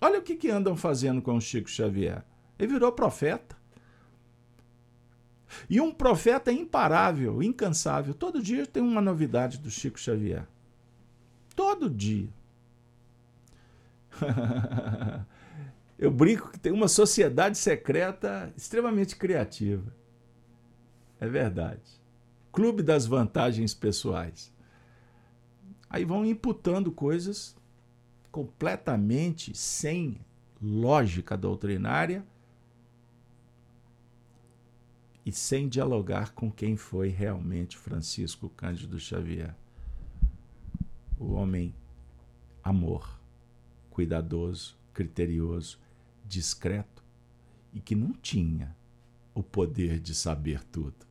[0.00, 2.24] Olha o que, que andam fazendo com o Chico Xavier.
[2.58, 3.56] Ele virou profeta.
[5.68, 8.14] E um profeta imparável, incansável.
[8.14, 10.46] Todo dia tem uma novidade do Chico Xavier.
[11.56, 12.28] Todo dia.
[15.98, 19.92] Eu brinco que tem uma sociedade secreta extremamente criativa.
[21.18, 22.00] É verdade.
[22.52, 24.52] Clube das vantagens pessoais.
[25.90, 27.56] Aí vão imputando coisas
[28.30, 30.20] completamente sem
[30.60, 32.26] lógica doutrinária
[35.24, 39.54] e sem dialogar com quem foi realmente Francisco Cândido Xavier.
[41.18, 41.74] O homem
[42.62, 43.20] amor,
[43.90, 45.78] cuidadoso, criterioso,
[46.24, 47.04] discreto
[47.72, 48.76] e que não tinha
[49.34, 51.06] o poder de saber tudo.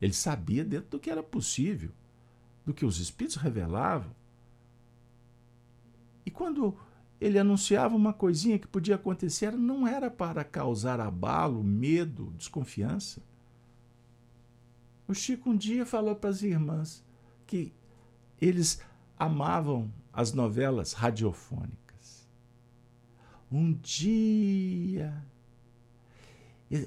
[0.00, 1.90] Ele sabia dentro do que era possível,
[2.64, 4.14] do que os espíritos revelavam,
[6.24, 6.76] e quando
[7.20, 13.22] ele anunciava uma coisinha que podia acontecer, não era para causar abalo, medo, desconfiança.
[15.06, 17.04] O Chico um dia falou para as irmãs
[17.46, 17.72] que
[18.40, 18.80] Eles
[19.18, 22.26] amavam as novelas radiofônicas.
[23.52, 25.12] Um dia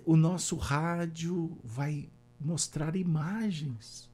[0.06, 2.10] o nosso rádio vai
[2.40, 4.10] mostrar imagens.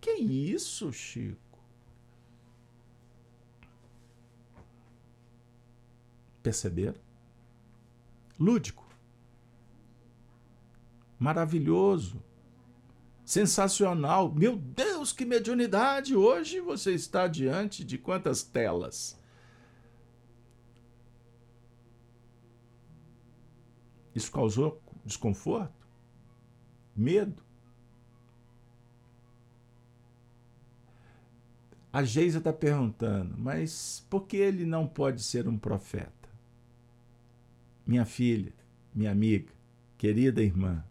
[0.00, 1.49] Que isso, Chico?
[6.42, 6.98] Perceberam?
[8.38, 8.86] Lúdico.
[11.18, 12.22] Maravilhoso.
[13.24, 14.32] Sensacional.
[14.32, 16.16] Meu Deus, que mediunidade!
[16.16, 19.16] Hoje você está diante de quantas telas?
[24.14, 25.86] Isso causou desconforto?
[26.96, 27.42] Medo?
[31.92, 36.19] A Geisa está perguntando, mas por que ele não pode ser um profeta?
[37.90, 38.52] Minha filha,
[38.94, 39.52] minha amiga,
[39.98, 40.84] querida irmã,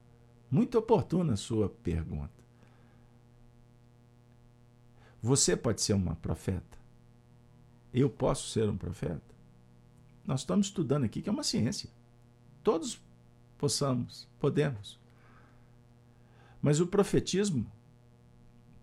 [0.51, 2.43] muito oportuna a sua pergunta.
[5.21, 6.77] Você pode ser uma profeta?
[7.93, 9.33] Eu posso ser um profeta?
[10.27, 11.89] Nós estamos estudando aqui que é uma ciência.
[12.61, 13.01] Todos
[13.57, 14.99] possamos, podemos.
[16.61, 17.65] Mas o profetismo,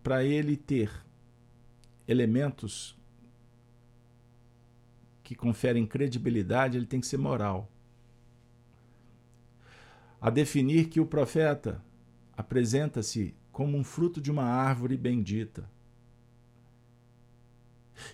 [0.01, 0.91] para ele ter
[2.07, 2.97] elementos
[5.23, 7.69] que conferem credibilidade, ele tem que ser moral.
[10.19, 11.83] A definir que o profeta
[12.35, 15.69] apresenta-se como um fruto de uma árvore bendita,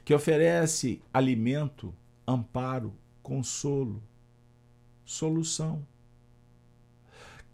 [0.05, 1.93] que oferece alimento,
[2.25, 4.01] amparo, consolo,
[5.05, 5.85] solução,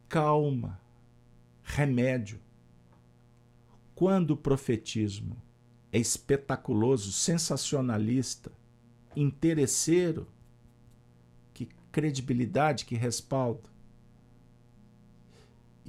[0.07, 0.79] calma,
[1.63, 2.39] remédio.
[3.95, 5.35] Quando o profetismo
[5.91, 8.51] é espetaculoso, sensacionalista,
[9.15, 10.27] interesseiro,
[11.53, 13.68] que credibilidade, que respaldo.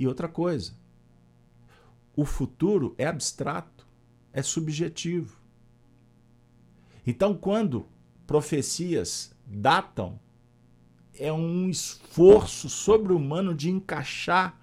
[0.00, 0.72] E outra coisa,
[2.16, 3.86] o futuro é abstrato,
[4.32, 5.38] é subjetivo.
[7.06, 7.86] Então, quando
[8.26, 10.18] profecias datam,
[11.12, 14.58] é um esforço sobre-humano de encaixar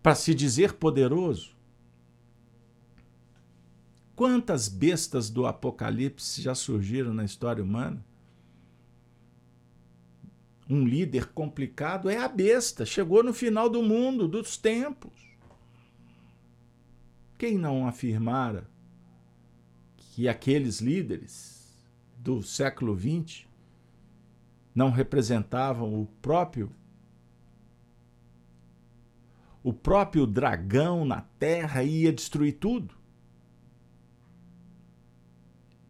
[0.00, 1.56] para se dizer poderoso.
[4.14, 8.06] Quantas bestas do Apocalipse já surgiram na história humana?
[10.70, 15.10] Um líder complicado é a besta, chegou no final do mundo, dos tempos.
[17.36, 18.70] Quem não afirmara
[19.96, 21.76] que aqueles líderes
[22.16, 23.48] do século XX
[24.72, 26.70] não representavam o próprio
[29.62, 32.94] o próprio dragão na terra ia destruir tudo?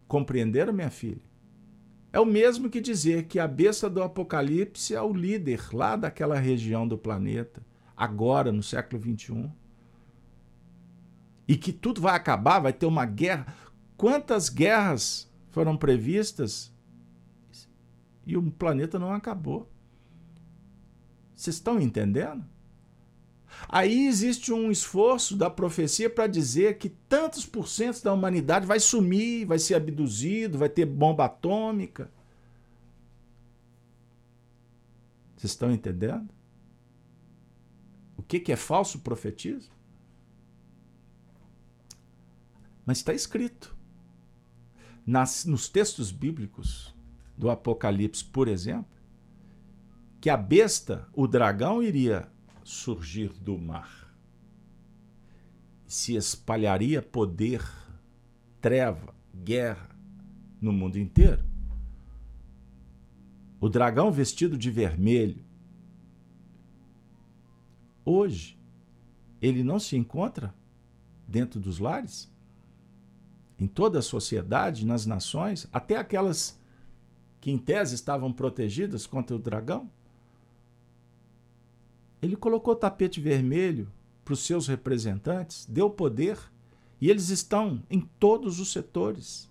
[0.08, 1.29] Compreenderam, minha filha?
[2.12, 6.38] É o mesmo que dizer que a besta do Apocalipse é o líder lá daquela
[6.38, 7.62] região do planeta,
[7.96, 9.50] agora, no século XXI.
[11.46, 13.54] E que tudo vai acabar, vai ter uma guerra.
[13.96, 16.72] Quantas guerras foram previstas
[18.26, 19.70] e o planeta não acabou?
[21.34, 22.44] Vocês estão entendendo?
[23.68, 28.80] Aí existe um esforço da profecia para dizer que tantos por cento da humanidade vai
[28.80, 32.10] sumir, vai ser abduzido, vai ter bomba atômica.
[35.36, 36.28] Vocês estão entendendo?
[38.16, 39.72] O que, que é falso profetismo?
[42.84, 43.76] Mas está escrito.
[45.06, 46.94] Nas, nos textos bíblicos
[47.36, 48.90] do Apocalipse, por exemplo,
[50.20, 52.28] que a besta, o dragão, iria
[52.70, 54.14] surgir do mar.
[55.86, 57.62] Se espalharia poder,
[58.60, 59.90] treva, guerra
[60.60, 61.44] no mundo inteiro.
[63.60, 65.44] O dragão vestido de vermelho.
[68.04, 68.58] Hoje,
[69.42, 70.54] ele não se encontra
[71.26, 72.32] dentro dos lares?
[73.58, 76.58] Em toda a sociedade, nas nações, até aquelas
[77.40, 79.90] que em tese estavam protegidas contra o dragão?
[82.22, 83.90] Ele colocou tapete vermelho
[84.24, 86.38] para os seus representantes, deu poder,
[87.00, 89.50] e eles estão em todos os setores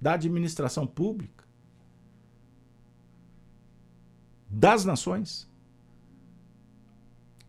[0.00, 1.44] da administração pública,
[4.48, 5.48] das nações.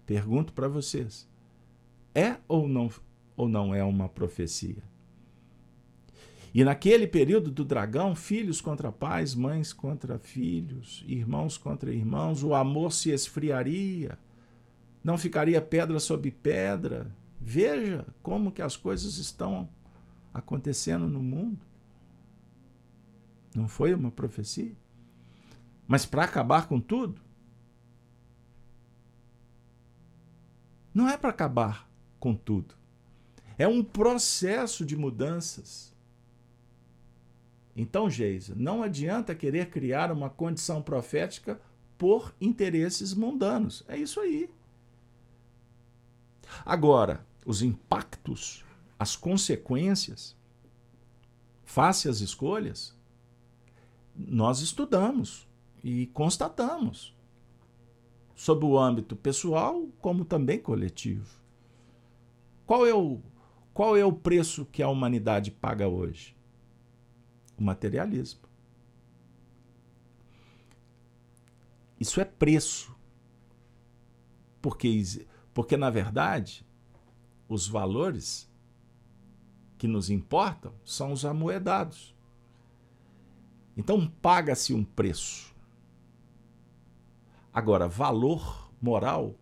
[0.06, 1.28] Pergunto para vocês:
[2.14, 2.92] é ou não,
[3.36, 4.84] ou não é uma profecia?
[6.54, 12.54] E naquele período do dragão, filhos contra pais, mães contra filhos, irmãos contra irmãos, o
[12.54, 14.20] amor se esfriaria
[15.04, 17.12] não ficaria pedra sobre pedra.
[17.40, 19.68] Veja como que as coisas estão
[20.34, 21.60] acontecendo no mundo.
[23.56, 24.76] Não foi uma profecia?
[25.88, 27.20] Mas para acabar com tudo?
[30.94, 31.90] Não é para acabar
[32.20, 32.76] com tudo.
[33.58, 35.94] É um processo de mudanças.
[37.76, 41.60] Então, Geisa, não adianta querer criar uma condição profética
[41.98, 43.84] por interesses mundanos.
[43.88, 44.50] É isso aí.
[46.66, 48.64] Agora, os impactos,
[48.98, 50.36] as consequências,
[51.64, 52.96] face às escolhas,
[54.16, 55.48] nós estudamos
[55.84, 57.16] e constatamos,
[58.36, 61.42] sob o âmbito pessoal como também coletivo.
[62.66, 63.20] Qual é o,
[63.74, 66.36] qual é o preço que a humanidade paga hoje?
[67.58, 68.42] O materialismo.
[72.00, 72.96] Isso é preço.
[74.60, 74.88] Porque,
[75.54, 76.66] porque na verdade,
[77.48, 78.50] os valores
[79.78, 82.16] que nos importam são os amoedados.
[83.76, 85.54] Então paga-se um preço.
[87.54, 89.36] Agora, valor moral,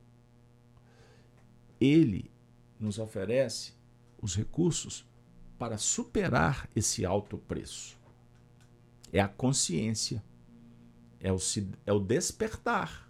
[1.80, 2.32] ele
[2.80, 3.74] nos oferece
[4.22, 5.05] os recursos
[5.57, 7.99] para superar esse alto preço.
[9.12, 10.24] É a consciência,
[11.20, 11.38] é o,
[11.86, 13.09] é o despertar.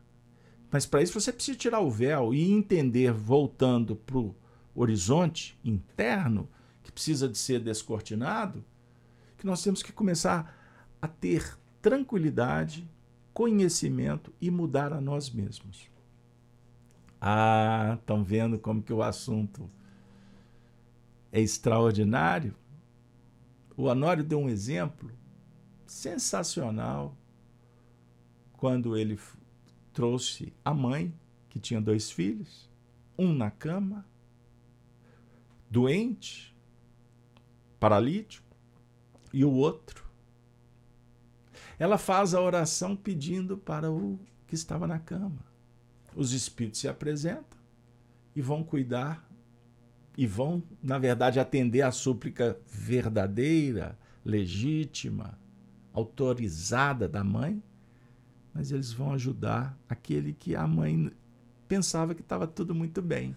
[0.71, 4.35] Mas para isso você precisa tirar o véu e entender, voltando para o
[4.75, 6.47] horizonte interno,
[6.83, 8.63] que precisa de ser descortinado,
[9.37, 10.55] que nós temos que começar
[11.01, 12.89] a ter tranquilidade,
[13.33, 15.89] conhecimento e mudar a nós mesmos.
[17.21, 19.69] Ah, estão vendo como que o assunto
[21.31, 22.55] é extraordinário?
[23.75, 25.11] O Honório deu um exemplo
[25.85, 27.17] sensacional
[28.53, 29.17] quando ele
[29.99, 31.13] trouxe a mãe,
[31.49, 32.69] que tinha dois filhos,
[33.17, 34.05] um na cama,
[35.69, 36.55] doente,
[37.81, 38.47] paralítico,
[39.33, 40.05] e o outro.
[41.77, 45.45] Ela faz a oração pedindo para o que estava na cama.
[46.15, 47.59] Os espíritos se apresentam
[48.33, 49.29] e vão cuidar
[50.17, 55.37] e vão, na verdade, atender a súplica verdadeira, legítima,
[55.91, 57.61] autorizada da mãe,
[58.53, 61.11] mas eles vão ajudar aquele que a mãe
[61.67, 63.35] pensava que estava tudo muito bem.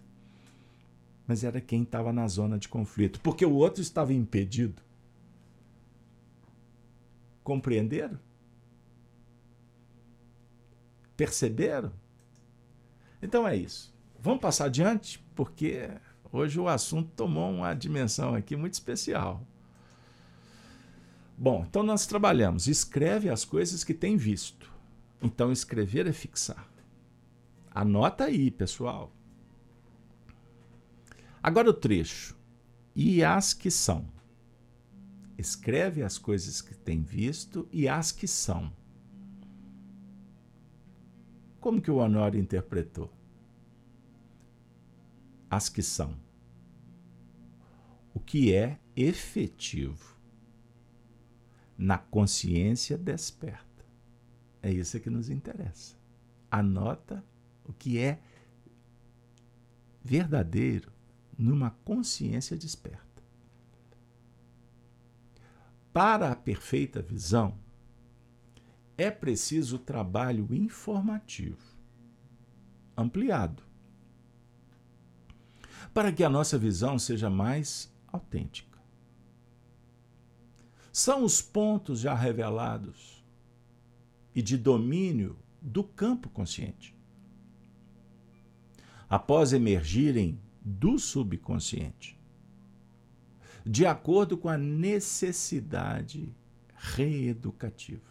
[1.26, 4.82] Mas era quem estava na zona de conflito, porque o outro estava impedido.
[7.44, 8.18] Compreenderam?
[11.16, 11.92] Perceberam?
[13.20, 13.94] Então é isso.
[14.20, 15.90] Vamos passar adiante, porque
[16.32, 19.46] hoje o assunto tomou uma dimensão aqui muito especial.
[21.36, 22.66] Bom, então nós trabalhamos.
[22.66, 24.71] Escreve as coisas que tem visto.
[25.22, 26.68] Então escrever é fixar.
[27.70, 29.12] Anota aí, pessoal.
[31.42, 32.36] Agora o trecho.
[32.94, 34.06] E as que são.
[35.38, 38.72] Escreve as coisas que tem visto e as que são.
[41.60, 43.10] Como que o Honório interpretou?
[45.48, 46.16] As que são.
[48.12, 50.16] O que é efetivo
[51.78, 53.71] na consciência desperta.
[54.62, 55.96] É isso que nos interessa.
[56.50, 57.24] Anota
[57.64, 58.20] o que é
[60.00, 60.92] verdadeiro
[61.36, 63.22] numa consciência desperta.
[65.92, 67.58] Para a perfeita visão,
[68.96, 71.76] é preciso trabalho informativo,
[72.96, 73.62] ampliado,
[75.92, 78.78] para que a nossa visão seja mais autêntica.
[80.92, 83.21] São os pontos já revelados
[84.34, 86.94] e de domínio do campo consciente.
[89.08, 92.18] Após emergirem do subconsciente,
[93.64, 96.34] de acordo com a necessidade
[96.74, 98.10] reeducativa.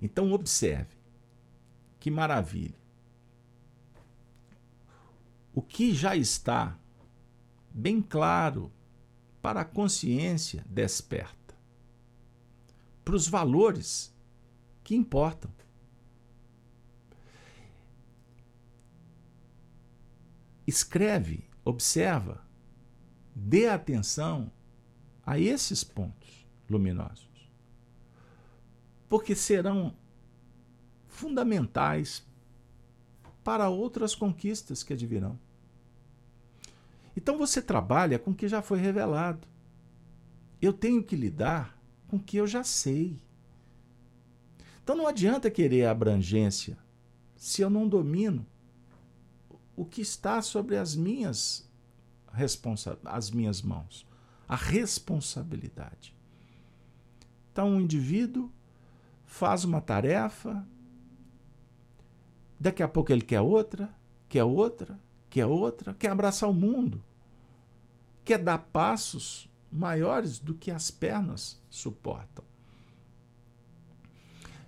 [0.00, 0.96] Então, observe
[2.00, 2.74] que maravilha.
[5.54, 6.76] O que já está
[7.70, 8.72] bem claro
[9.42, 11.54] para a consciência desperta,
[13.04, 14.14] para os valores
[14.82, 15.50] que importam.
[20.66, 22.40] Escreve, observa,
[23.34, 24.50] dê atenção
[25.26, 27.32] a esses pontos luminosos
[29.12, 29.94] porque serão
[31.06, 32.26] fundamentais
[33.44, 35.38] para outras conquistas que advirão.
[37.16, 39.46] Então você trabalha com o que já foi revelado.
[40.60, 43.20] Eu tenho que lidar com o que eu já sei.
[44.82, 46.78] Então não adianta querer abrangência
[47.36, 48.46] se eu não domino
[49.76, 51.70] o que está sobre as minhas
[52.32, 54.06] responsa as minhas mãos,
[54.48, 56.14] a responsabilidade.
[57.52, 58.50] Então o indivíduo
[59.26, 60.66] faz uma tarefa,
[62.58, 63.94] daqui a pouco ele quer outra,
[64.28, 64.98] quer outra,
[65.32, 67.02] quer outra, quer abraçar o mundo,
[68.22, 72.44] quer dar passos maiores do que as pernas suportam.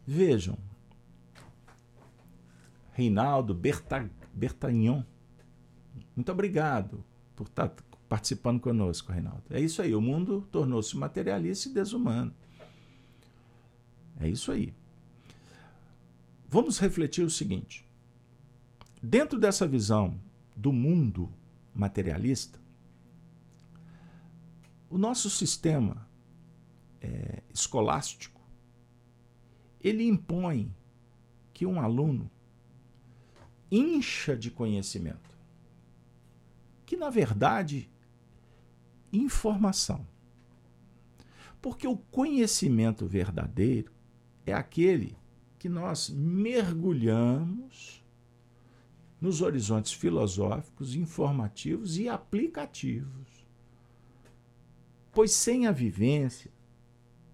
[0.06, 0.56] Vejam,
[2.92, 5.02] Reinaldo Berta, Bertagnon,
[6.16, 7.04] muito obrigado
[7.36, 7.70] por estar
[8.08, 9.44] participando conosco, Reinaldo.
[9.50, 12.34] É isso aí, o mundo tornou-se materialista e desumano.
[14.18, 14.72] É isso aí.
[16.48, 17.86] Vamos refletir o seguinte:
[19.02, 20.18] dentro dessa visão
[20.56, 21.32] do mundo
[21.74, 22.60] materialista,
[24.88, 26.08] o nosso sistema
[27.00, 28.40] é, escolástico
[29.80, 30.74] ele impõe
[31.52, 32.30] que um aluno
[33.70, 35.36] incha de conhecimento,
[36.86, 37.90] que na verdade
[39.12, 40.06] informação.
[41.60, 43.92] Porque o conhecimento verdadeiro
[44.46, 45.16] é aquele
[45.58, 48.03] que nós mergulhamos
[49.24, 53.48] nos horizontes filosóficos, informativos e aplicativos.
[55.10, 56.50] Pois sem a vivência,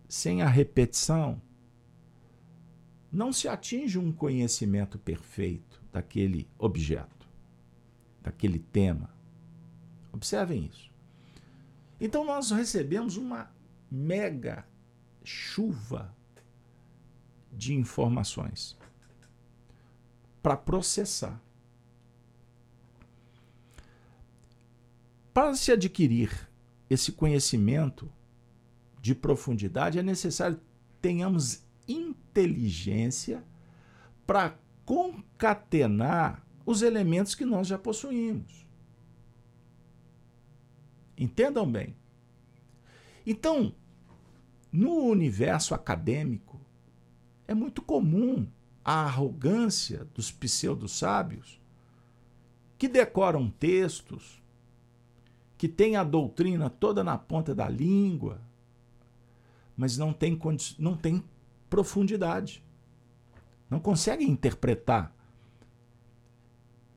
[0.08, 1.42] sem a repetição,
[3.10, 7.26] não se atinge um conhecimento perfeito daquele objeto,
[8.22, 9.10] daquele tema.
[10.12, 10.92] Observem isso.
[12.00, 13.50] Então nós recebemos uma
[13.90, 14.64] mega
[15.24, 16.14] chuva
[17.52, 18.78] de informações
[20.40, 21.42] para processar.
[25.32, 26.48] Para se adquirir
[26.88, 28.10] esse conhecimento
[29.00, 30.60] de profundidade, é necessário
[31.00, 33.42] tenhamos inteligência
[34.26, 38.66] para concatenar os elementos que nós já possuímos.
[41.16, 41.96] Entendam bem.
[43.26, 43.74] Então,
[44.72, 46.60] no universo acadêmico,
[47.46, 48.46] é muito comum
[48.84, 51.60] a arrogância dos pseudo-sábios
[52.78, 54.39] que decoram textos,
[55.60, 58.40] que têm a doutrina toda na ponta da língua,
[59.76, 60.40] mas não tem,
[60.78, 61.22] não tem
[61.68, 62.64] profundidade.
[63.68, 65.14] Não conseguem interpretar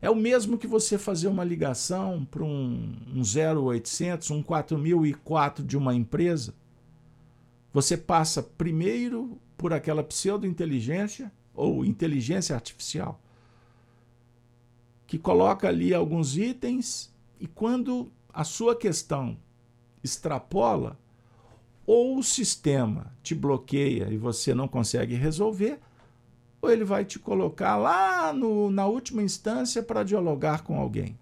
[0.02, 5.78] é o mesmo que você fazer uma ligação para um, um 0800, um 4004 de
[5.78, 6.54] uma empresa.
[7.74, 13.22] Você passa primeiro por aquela pseudo-inteligência ou inteligência artificial,
[15.06, 19.38] que coloca ali alguns itens e quando a sua questão
[20.04, 21.00] extrapola,
[21.86, 25.80] ou o sistema te bloqueia e você não consegue resolver,
[26.62, 31.20] ou ele vai te colocar lá no, na última instância para dialogar com alguém.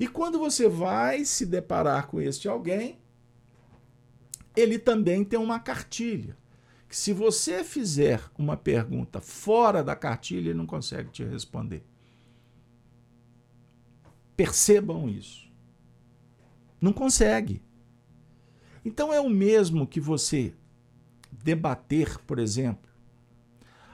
[0.00, 2.98] E quando você vai se deparar com este alguém,
[4.56, 6.36] ele também tem uma cartilha.
[6.88, 11.84] Que se você fizer uma pergunta fora da cartilha, ele não consegue te responder.
[14.34, 15.47] Percebam isso.
[16.80, 17.62] Não consegue.
[18.84, 20.54] Então é o mesmo que você
[21.30, 22.90] debater, por exemplo,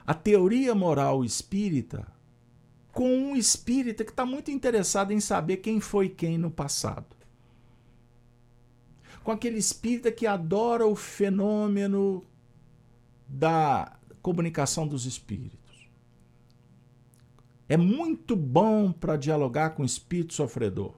[0.05, 2.07] a teoria moral espírita
[2.95, 7.13] com um espírita que está muito interessado em saber quem foi quem no passado.
[9.21, 12.23] Com aquele espírita que adora o fenômeno
[13.27, 15.89] da comunicação dos espíritos.
[17.67, 20.93] É muito bom para dialogar com o espírito sofredor.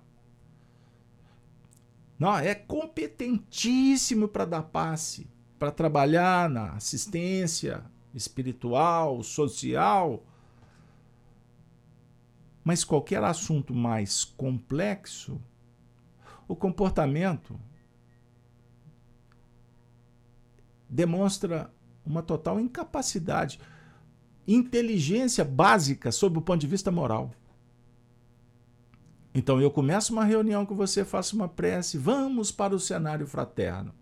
[2.19, 10.23] Não, é competentíssimo para dar passe, para trabalhar na assistência espiritual, social.
[12.63, 15.39] Mas qualquer assunto mais complexo,
[16.47, 17.59] o comportamento
[20.89, 21.71] demonstra
[22.05, 23.59] uma total incapacidade,
[24.47, 27.31] inteligência básica sob o ponto de vista moral.
[29.37, 33.93] Então eu começo uma reunião com você, faço uma prece, vamos para o cenário fraterno.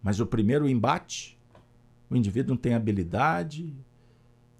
[0.00, 1.36] Mas o primeiro embate
[2.08, 3.74] o indivíduo não tem habilidade,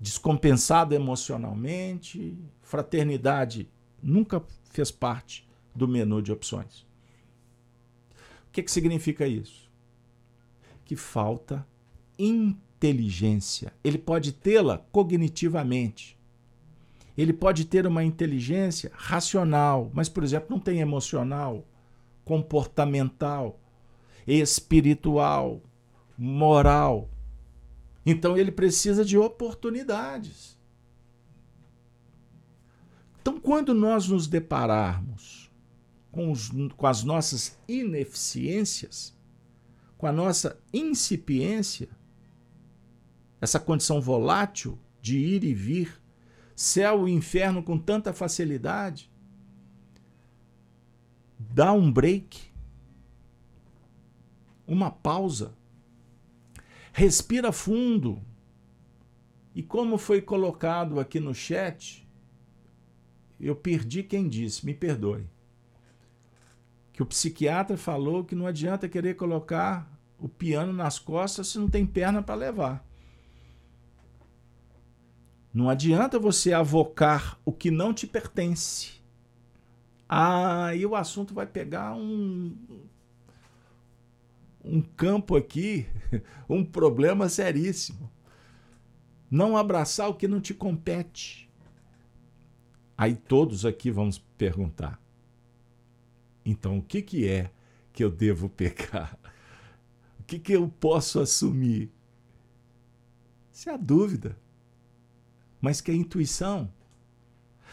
[0.00, 3.68] descompensado emocionalmente, fraternidade
[4.02, 6.80] nunca fez parte do menu de opções.
[8.48, 9.70] O que, que significa isso?
[10.84, 11.64] Que falta
[12.18, 13.72] inteligência.
[13.84, 16.15] Ele pode tê-la cognitivamente.
[17.16, 21.66] Ele pode ter uma inteligência racional, mas, por exemplo, não tem emocional,
[22.24, 23.58] comportamental,
[24.26, 25.62] espiritual,
[26.16, 27.08] moral.
[28.04, 30.56] Então ele precisa de oportunidades.
[33.20, 35.50] Então, quando nós nos depararmos
[36.12, 39.16] com, os, com as nossas ineficiências,
[39.98, 41.88] com a nossa incipiência,
[43.40, 46.00] essa condição volátil de ir e vir,
[46.56, 49.12] céu e inferno com tanta facilidade.
[51.38, 52.50] Dá um break,
[54.66, 55.54] uma pausa,
[56.92, 58.22] respira fundo.
[59.54, 62.06] E como foi colocado aqui no chat,
[63.38, 65.26] eu perdi quem disse, me perdoe.
[66.92, 71.68] Que o psiquiatra falou que não adianta querer colocar o piano nas costas se não
[71.68, 72.85] tem perna para levar.
[75.56, 79.00] Não adianta você avocar o que não te pertence.
[80.06, 82.54] Aí o assunto vai pegar um,
[84.62, 85.86] um campo aqui,
[86.46, 88.12] um problema seríssimo.
[89.30, 91.50] Não abraçar o que não te compete.
[92.94, 95.00] Aí todos aqui vamos perguntar:
[96.44, 97.50] então o que, que é
[97.94, 99.18] que eu devo pecar?
[100.20, 101.90] O que, que eu posso assumir?
[103.50, 104.36] Isso é a dúvida
[105.60, 106.72] mas que a intuição,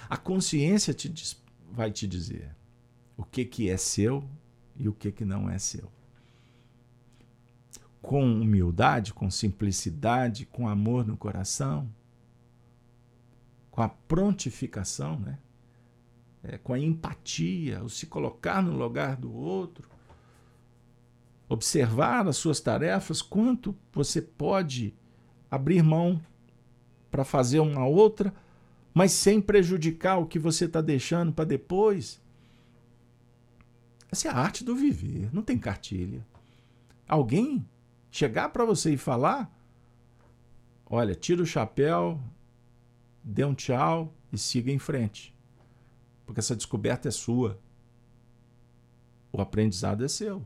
[0.10, 2.56] a consciência te diz, vai te dizer
[3.18, 4.24] o que, que é seu
[4.76, 5.92] e o que, que não é seu.
[8.02, 11.90] Com humildade, com simplicidade, com amor no coração,
[13.72, 15.40] com a prontificação, né?
[16.44, 19.90] É, com a empatia, o se colocar no lugar do outro,
[21.48, 24.94] observar as suas tarefas, quanto você pode
[25.50, 26.22] abrir mão
[27.14, 28.34] para fazer uma outra,
[28.92, 32.20] mas sem prejudicar o que você está deixando para depois.
[34.12, 36.26] Essa é a arte do viver, não tem cartilha.
[37.08, 37.64] Alguém
[38.10, 39.56] chegar para você e falar:
[40.88, 42.20] olha, tira o chapéu,
[43.24, 45.36] dê um tchau e siga em frente.
[46.26, 47.60] Porque essa descoberta é sua.
[49.32, 50.44] O aprendizado é seu.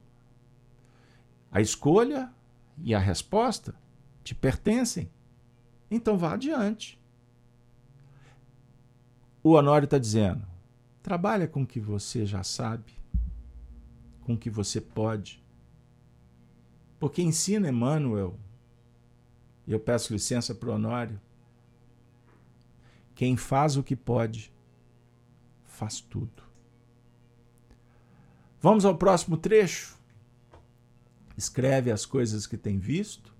[1.49, 2.29] A escolha
[2.77, 3.73] e a resposta
[4.21, 5.09] te pertencem.
[5.89, 6.99] Então vá adiante.
[9.43, 10.45] O Honório está dizendo:
[11.01, 12.93] trabalha com o que você já sabe,
[14.21, 15.43] com o que você pode.
[16.99, 18.37] Porque ensina Emmanuel,
[19.65, 21.19] e eu peço licença para o Honório,
[23.15, 24.51] quem faz o que pode,
[25.65, 26.43] faz tudo.
[28.59, 29.95] Vamos ao próximo trecho.
[31.37, 33.33] Escreve as coisas que tem visto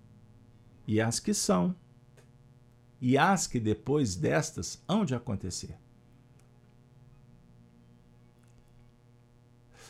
[0.88, 1.76] e as que são
[3.00, 5.78] e as que depois destas hão de acontecer.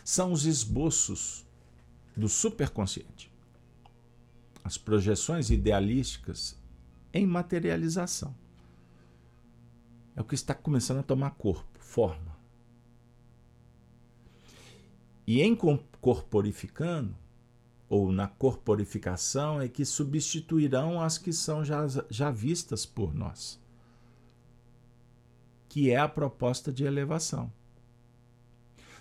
[0.03, 1.45] São os esboços
[2.16, 3.32] do superconsciente,
[4.64, 6.58] as projeções idealísticas
[7.14, 8.36] em materialização.
[10.16, 12.36] É o que está começando a tomar corpo, forma.
[15.28, 15.55] E em
[15.99, 17.16] corporificando,
[17.89, 23.59] ou na corporificação é que substituirão as que são já, já vistas por nós,
[25.69, 27.51] que é a proposta de elevação.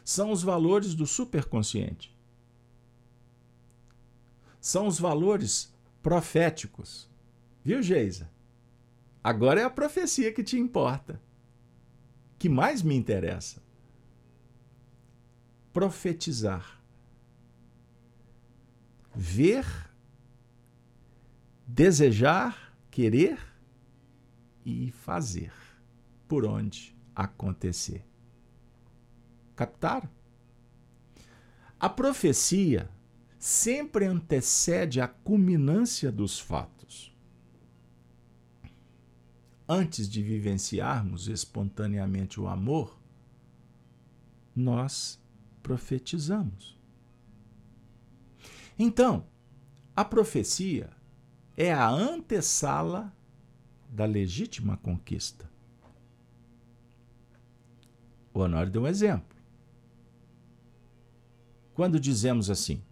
[0.04, 2.16] São os valores do superconsciente.
[4.60, 7.10] São os valores proféticos.
[7.64, 8.30] Viu, Geisa?
[9.22, 11.20] Agora é a profecia que te importa,
[12.38, 13.60] que mais me interessa.
[15.72, 16.75] Profetizar
[19.16, 19.64] ver,
[21.66, 23.38] desejar, querer
[24.64, 25.52] e fazer
[26.28, 28.04] por onde acontecer.
[29.54, 30.08] Captaram?
[31.80, 32.90] A profecia
[33.38, 37.14] sempre antecede a culminância dos fatos.
[39.66, 42.98] Antes de vivenciarmos espontaneamente o amor,
[44.54, 45.18] nós
[45.62, 46.75] profetizamos.
[48.78, 49.26] Então,
[49.94, 50.90] a profecia
[51.56, 53.14] é a antessala
[53.88, 55.50] da legítima conquista.
[58.34, 59.34] O Honório deu um exemplo.
[61.72, 62.82] Quando dizemos assim,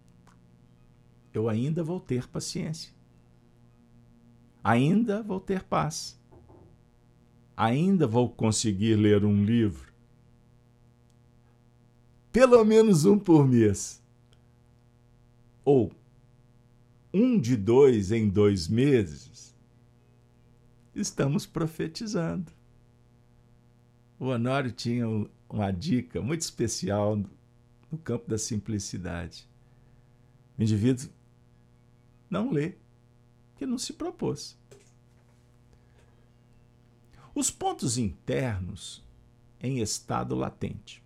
[1.31, 2.91] eu ainda vou ter paciência,
[4.63, 6.19] ainda vou ter paz,
[7.55, 9.93] ainda vou conseguir ler um livro,
[12.31, 14.03] pelo menos um por mês
[15.65, 15.91] ou
[17.11, 19.55] um de dois em dois meses,
[20.93, 22.51] estamos profetizando.
[24.19, 25.07] O Honório tinha
[25.49, 27.17] uma dica muito especial
[27.91, 29.49] no campo da simplicidade.
[30.57, 31.09] O indivíduo
[32.29, 32.75] não lê,
[33.51, 34.57] porque não se propôs.
[37.33, 39.03] Os pontos internos
[39.59, 41.03] em estado latente.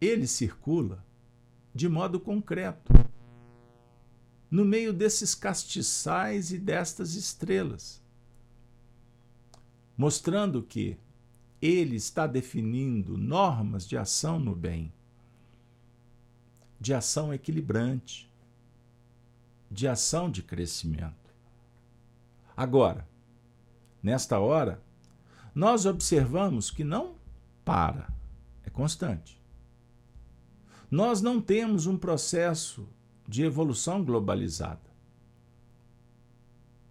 [0.00, 1.04] Ele circula
[1.78, 2.92] de modo concreto,
[4.50, 8.02] no meio desses castiçais e destas estrelas.
[9.96, 10.98] mostrando que
[11.62, 14.92] ele está definindo normas de ação no bem,
[16.80, 18.28] de ação equilibrante,
[19.70, 21.32] de ação de crescimento.
[22.56, 23.06] Agora,
[24.02, 24.82] nesta hora,
[25.54, 27.14] nós observamos que não
[27.64, 28.12] para,
[28.64, 29.37] é constante.
[30.90, 32.88] Nós não temos um processo
[33.26, 34.88] de evolução globalizada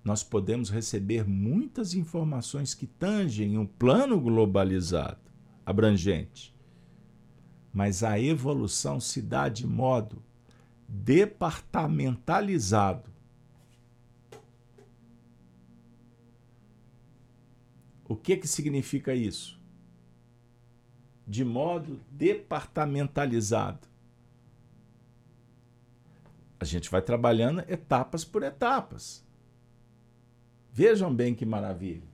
[0.08, 5.20] nós podemos receber muitas informações que tangem um plano globalizado,
[5.66, 6.56] abrangente.
[7.74, 10.24] Mas a evolução se dá de modo
[10.88, 13.12] departamentalizado.
[18.08, 19.57] O que, que significa isso?
[21.28, 23.88] De modo departamentalizado.
[26.60, 29.24] A gente vai trabalhando etapas por etapas.
[30.72, 32.08] Vejam bem que maravilha.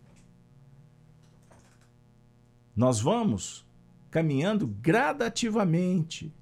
[2.75, 3.65] Nós vamos
[4.09, 6.33] caminhando gradativamente.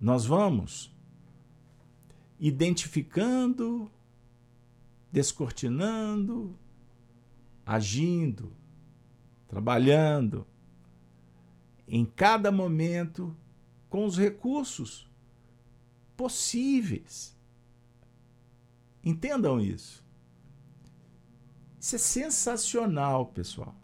[0.00, 0.94] Nós vamos
[2.38, 3.90] identificando,
[5.10, 6.56] descortinando,
[7.64, 8.55] agindo,
[9.48, 10.46] trabalhando
[11.86, 13.36] em cada momento
[13.88, 15.08] com os recursos
[16.16, 17.36] possíveis.
[19.04, 20.04] Entendam isso.
[21.78, 23.74] Isso é sensacional, pessoal.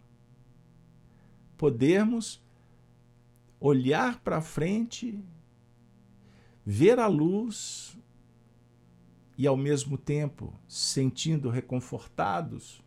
[1.57, 2.43] Podermos
[3.59, 5.23] olhar para frente,
[6.65, 7.97] ver a luz
[9.37, 12.83] e, ao mesmo tempo, sentindo reconfortados,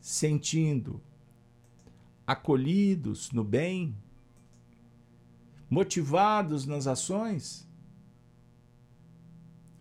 [0.00, 1.02] sentindo
[2.32, 3.96] acolhidos no bem,
[5.68, 7.68] motivados nas ações.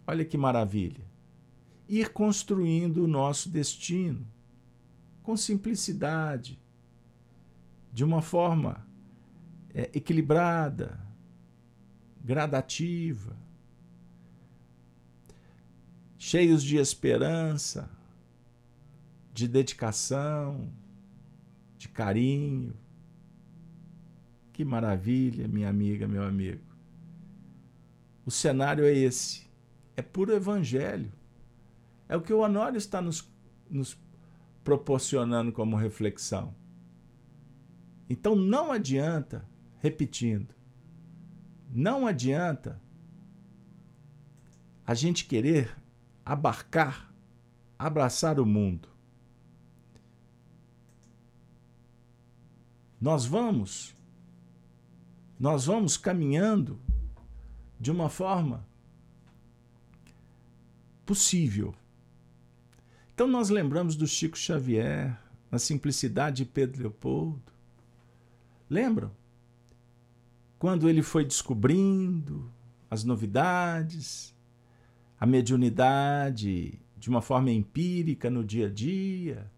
[0.06, 1.12] Olha que maravilha
[1.92, 4.26] ir construindo o nosso destino
[5.22, 6.58] com simplicidade,
[7.92, 8.88] de uma forma
[9.74, 10.98] é, equilibrada,
[12.24, 13.36] gradativa,
[16.18, 17.90] cheios de esperança,
[19.34, 20.72] de dedicação,
[21.82, 22.76] de carinho.
[24.54, 26.62] Que maravilha, minha amiga, meu amigo.
[28.24, 29.48] O cenário é esse.
[29.98, 31.12] É puro evangelho.
[32.08, 33.28] É o que o Honório está nos,
[33.68, 33.98] nos
[34.64, 36.54] proporcionando como reflexão.
[38.08, 39.44] Então não adianta,
[39.80, 40.54] repetindo,
[41.68, 42.80] não adianta
[44.86, 45.76] a gente querer
[46.24, 47.12] abarcar,
[47.80, 48.91] abraçar o mundo.
[53.02, 53.96] Nós vamos
[55.40, 56.80] nós vamos caminhando
[57.80, 58.64] de uma forma
[61.04, 61.74] possível.
[63.12, 67.52] Então nós lembramos do Chico Xavier, na simplicidade de Pedro Leopoldo.
[68.70, 69.12] Lembram?
[70.60, 72.52] Quando ele foi descobrindo
[72.88, 74.36] as novidades,
[75.20, 79.52] a mediunidade de uma forma empírica no dia a dia.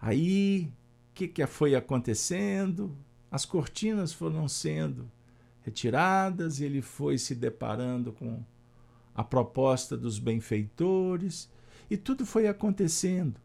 [0.00, 0.72] Aí,
[1.20, 2.96] que, que foi acontecendo?
[3.30, 5.10] As cortinas foram sendo
[5.60, 8.42] retiradas e ele foi se deparando com
[9.14, 11.50] a proposta dos benfeitores
[11.90, 13.38] e tudo foi acontecendo.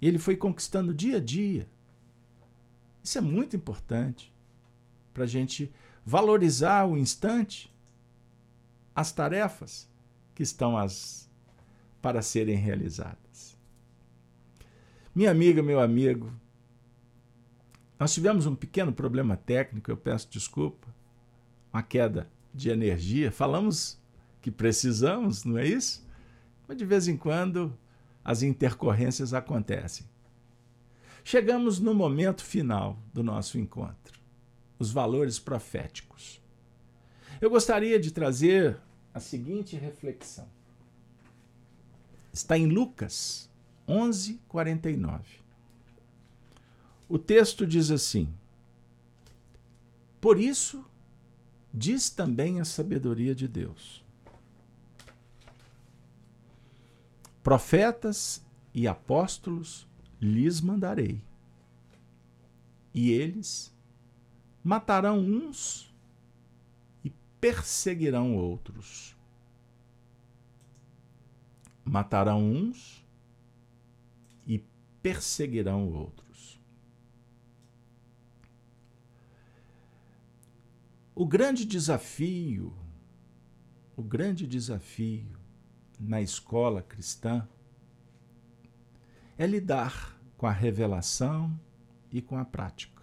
[0.00, 1.68] E ele foi conquistando dia a dia.
[3.02, 4.32] Isso é muito importante
[5.12, 5.72] para a gente
[6.06, 7.74] valorizar o instante,
[8.94, 9.88] as tarefas
[10.34, 11.28] que estão as,
[12.00, 13.19] para serem realizadas.
[15.14, 16.32] Minha amiga, meu amigo,
[17.98, 20.88] nós tivemos um pequeno problema técnico, eu peço desculpa,
[21.72, 23.30] uma queda de energia.
[23.30, 24.00] Falamos
[24.40, 26.08] que precisamos, não é isso?
[26.70, 27.76] mas de vez em quando
[28.24, 30.06] as intercorrências acontecem.
[31.24, 34.20] Chegamos no momento final do nosso encontro,
[34.78, 36.40] os valores proféticos.
[37.40, 38.80] Eu gostaria de trazer
[39.12, 40.46] a seguinte reflexão.
[42.32, 43.49] Está em Lucas
[43.90, 45.40] 11, 49.
[47.08, 48.32] O texto diz assim:
[50.20, 50.84] Por isso,
[51.74, 54.04] diz também a sabedoria de Deus
[57.42, 58.44] Profetas
[58.74, 59.88] e apóstolos
[60.20, 61.22] lhes mandarei,
[62.92, 63.74] e eles
[64.62, 65.92] matarão uns
[67.02, 67.10] e
[67.40, 69.16] perseguirão outros.
[71.82, 72.99] Matarão uns
[75.02, 76.60] perseguirão outros.
[81.14, 82.74] O grande desafio,
[83.96, 85.38] o grande desafio
[85.98, 87.46] na escola cristã
[89.36, 91.58] é lidar com a revelação
[92.10, 93.02] e com a prática.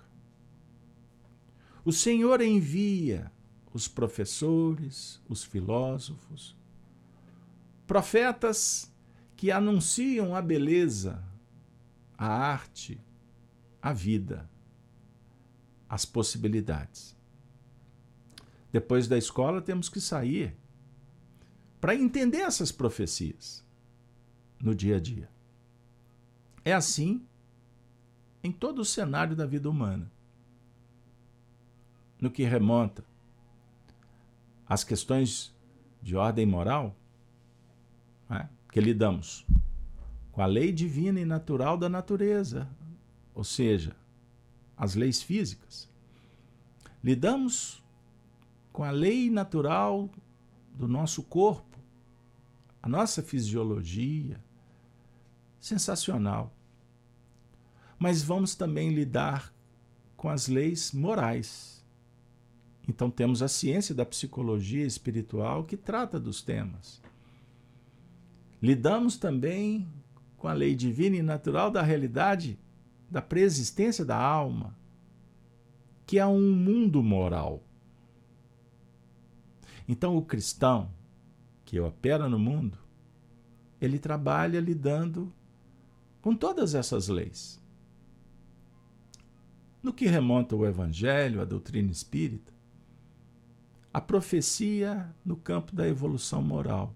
[1.85, 3.31] O Senhor envia
[3.73, 6.55] os professores, os filósofos,
[7.85, 8.91] profetas
[9.35, 11.23] que anunciam a beleza,
[12.17, 12.99] a arte,
[13.81, 14.49] a vida,
[15.87, 17.15] as possibilidades.
[18.71, 20.55] Depois da escola, temos que sair
[21.79, 23.65] para entender essas profecias
[24.59, 25.29] no dia a dia.
[26.65, 27.25] É assim
[28.43, 30.11] em todo o cenário da vida humana.
[32.19, 33.05] No que remonta
[34.67, 35.55] às questões
[36.01, 36.95] de ordem moral,
[38.29, 39.45] né, que lidamos
[40.37, 42.69] com a lei divina e natural da natureza,
[43.33, 43.95] ou seja,
[44.77, 45.89] as leis físicas.
[47.03, 47.83] Lidamos
[48.71, 50.07] com a lei natural
[50.75, 51.79] do nosso corpo,
[52.83, 54.39] a nossa fisiologia.
[55.59, 56.53] Sensacional.
[57.97, 59.51] Mas vamos também lidar
[60.15, 61.83] com as leis morais.
[62.87, 67.01] Então temos a ciência da psicologia espiritual que trata dos temas.
[68.61, 69.96] Lidamos também
[70.47, 72.57] com a lei divina e natural da realidade
[73.11, 74.73] da preexistência da alma,
[76.05, 77.61] que é um mundo moral.
[79.89, 80.89] Então, o cristão
[81.65, 82.77] que opera no mundo,
[83.81, 85.33] ele trabalha lidando
[86.21, 87.61] com todas essas leis.
[89.83, 92.53] No que remonta o Evangelho, a doutrina espírita,
[93.93, 96.95] a profecia no campo da evolução moral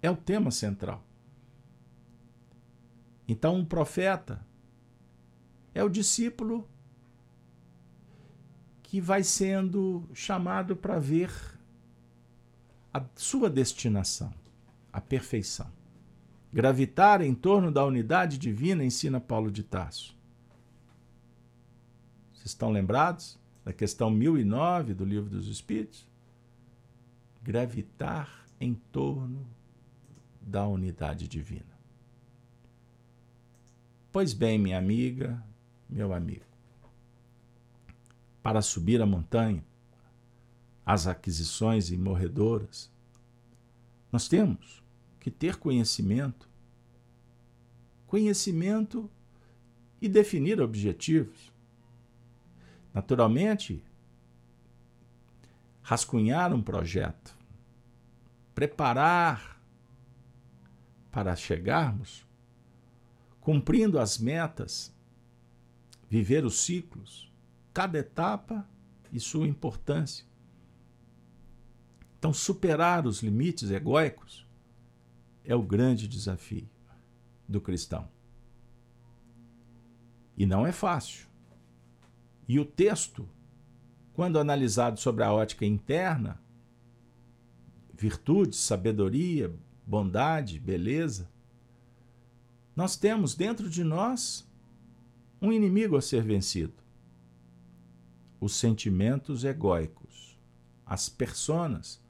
[0.00, 1.04] é o tema central.
[3.26, 4.44] Então, um profeta
[5.74, 6.68] é o discípulo
[8.82, 11.32] que vai sendo chamado para ver
[12.92, 14.32] a sua destinação,
[14.92, 15.70] a perfeição.
[16.52, 20.14] Gravitar em torno da unidade divina, ensina Paulo de Tarso.
[22.34, 26.06] Vocês estão lembrados da questão 1009 do Livro dos Espíritos?
[27.42, 29.46] Gravitar em torno
[30.38, 31.71] da unidade divina.
[34.12, 35.42] Pois bem, minha amiga,
[35.88, 36.44] meu amigo,
[38.42, 39.64] para subir a montanha,
[40.84, 42.92] as aquisições imorredoras,
[44.12, 44.82] nós temos
[45.18, 46.46] que ter conhecimento.
[48.06, 49.10] Conhecimento
[49.98, 51.50] e definir objetivos.
[52.92, 53.82] Naturalmente,
[55.80, 57.34] rascunhar um projeto,
[58.54, 59.58] preparar
[61.10, 62.30] para chegarmos,
[63.42, 64.94] cumprindo as metas,
[66.08, 67.30] viver os ciclos,
[67.74, 68.66] cada etapa
[69.12, 70.24] e sua importância.
[72.18, 74.46] Então, superar os limites egóicos
[75.44, 76.68] é o grande desafio
[77.48, 78.08] do cristão.
[80.36, 81.26] E não é fácil.
[82.46, 83.28] E o texto,
[84.14, 86.40] quando analisado sobre a ótica interna,
[87.92, 89.52] virtude, sabedoria,
[89.84, 91.31] bondade, beleza,
[92.74, 94.48] nós temos dentro de nós
[95.40, 96.74] um inimigo a ser vencido:
[98.40, 100.38] os sentimentos egóicos,
[100.86, 102.02] as personas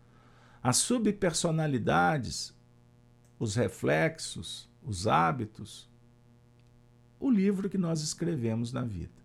[0.62, 2.54] as subpersonalidades,
[3.38, 5.90] os reflexos, os hábitos,
[7.18, 9.20] o livro que nós escrevemos na vida.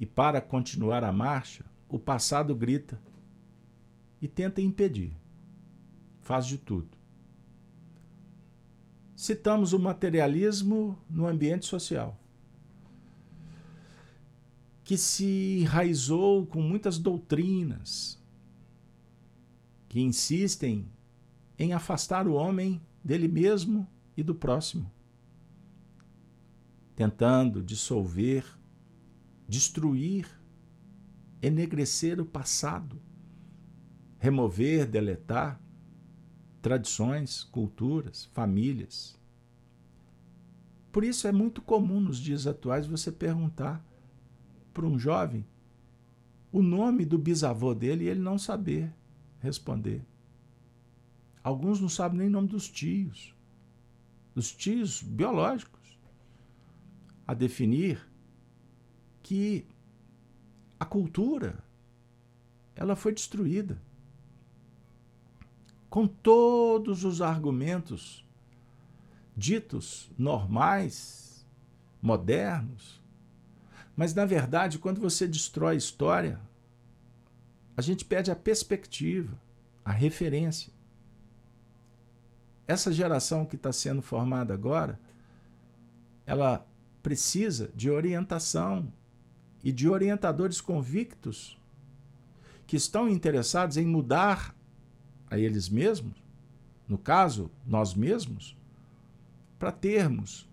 [0.00, 3.00] E para continuar a marcha, o passado grita
[4.20, 5.16] e tenta impedir.
[6.20, 7.03] Faz de tudo.
[9.24, 12.20] Citamos o materialismo no ambiente social,
[14.84, 18.22] que se enraizou com muitas doutrinas,
[19.88, 20.86] que insistem
[21.58, 24.92] em afastar o homem dele mesmo e do próximo,
[26.94, 28.44] tentando dissolver,
[29.48, 30.28] destruir,
[31.40, 33.00] enegrecer o passado,
[34.18, 35.63] remover, deletar
[36.64, 39.20] tradições, culturas, famílias.
[40.90, 43.84] Por isso é muito comum nos dias atuais você perguntar
[44.72, 45.46] para um jovem
[46.50, 48.90] o nome do bisavô dele e ele não saber
[49.40, 50.06] responder.
[51.42, 53.34] Alguns não sabem nem o nome dos tios,
[54.34, 55.98] dos tios biológicos,
[57.26, 58.00] a definir
[59.22, 59.66] que
[60.80, 61.62] a cultura
[62.74, 63.78] ela foi destruída
[65.94, 68.26] com todos os argumentos
[69.36, 71.46] ditos normais,
[72.02, 73.00] modernos.
[73.94, 76.40] Mas, na verdade, quando você destrói a história,
[77.76, 79.40] a gente perde a perspectiva,
[79.84, 80.72] a referência.
[82.66, 84.98] Essa geração que está sendo formada agora
[86.26, 86.66] ela
[87.04, 88.92] precisa de orientação
[89.62, 91.56] e de orientadores convictos
[92.66, 94.56] que estão interessados em mudar
[95.34, 96.22] a eles mesmos,
[96.88, 98.56] no caso, nós mesmos,
[99.58, 100.48] para termos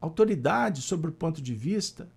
[0.00, 2.08] autoridade sobre o ponto de vista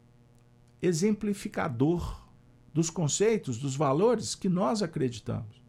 [0.81, 2.25] exemplificador
[2.73, 5.61] dos conceitos, dos valores que nós acreditamos.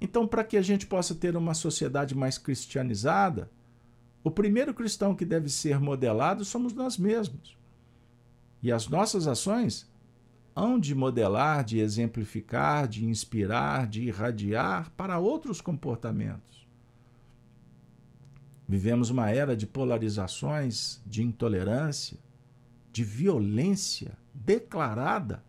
[0.00, 3.50] Então, para que a gente possa ter uma sociedade mais cristianizada,
[4.22, 7.56] o primeiro cristão que deve ser modelado somos nós mesmos.
[8.62, 9.87] E as nossas ações
[10.58, 16.66] hão de modelar, de exemplificar, de inspirar, de irradiar para outros comportamentos.
[18.66, 22.18] Vivemos uma era de polarizações, de intolerância,
[22.92, 25.44] de violência declarada,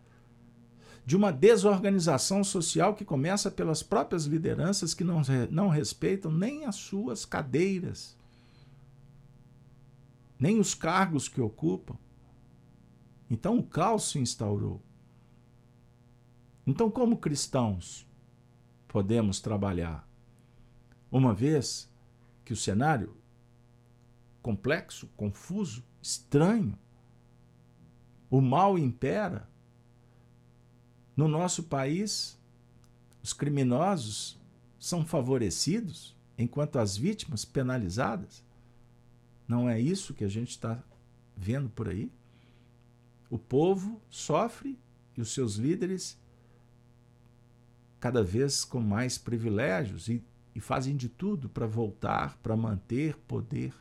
[1.04, 6.76] de uma desorganização social que começa pelas próprias lideranças que não, não respeitam nem as
[6.76, 8.16] suas cadeiras,
[10.38, 11.96] nem os cargos que ocupam.
[13.28, 14.80] Então o caos se instaurou.
[16.66, 18.06] Então, como cristãos,
[18.86, 20.08] podemos trabalhar?
[21.10, 21.90] Uma vez
[22.44, 23.16] que o cenário
[24.42, 26.78] complexo, confuso, estranho,
[28.30, 29.48] o mal impera,
[31.16, 32.38] no nosso país,
[33.22, 34.40] os criminosos
[34.78, 38.42] são favorecidos, enquanto as vítimas penalizadas.
[39.46, 40.82] Não é isso que a gente está
[41.36, 42.10] vendo por aí?
[43.28, 44.78] O povo sofre
[45.16, 46.19] e os seus líderes
[48.00, 50.24] cada vez com mais privilégios e,
[50.54, 53.74] e fazem de tudo para voltar, para manter poder.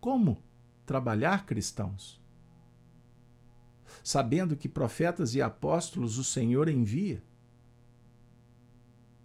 [0.00, 0.40] Como
[0.86, 2.22] trabalhar cristãos?
[4.04, 7.22] Sabendo que profetas e apóstolos o Senhor envia.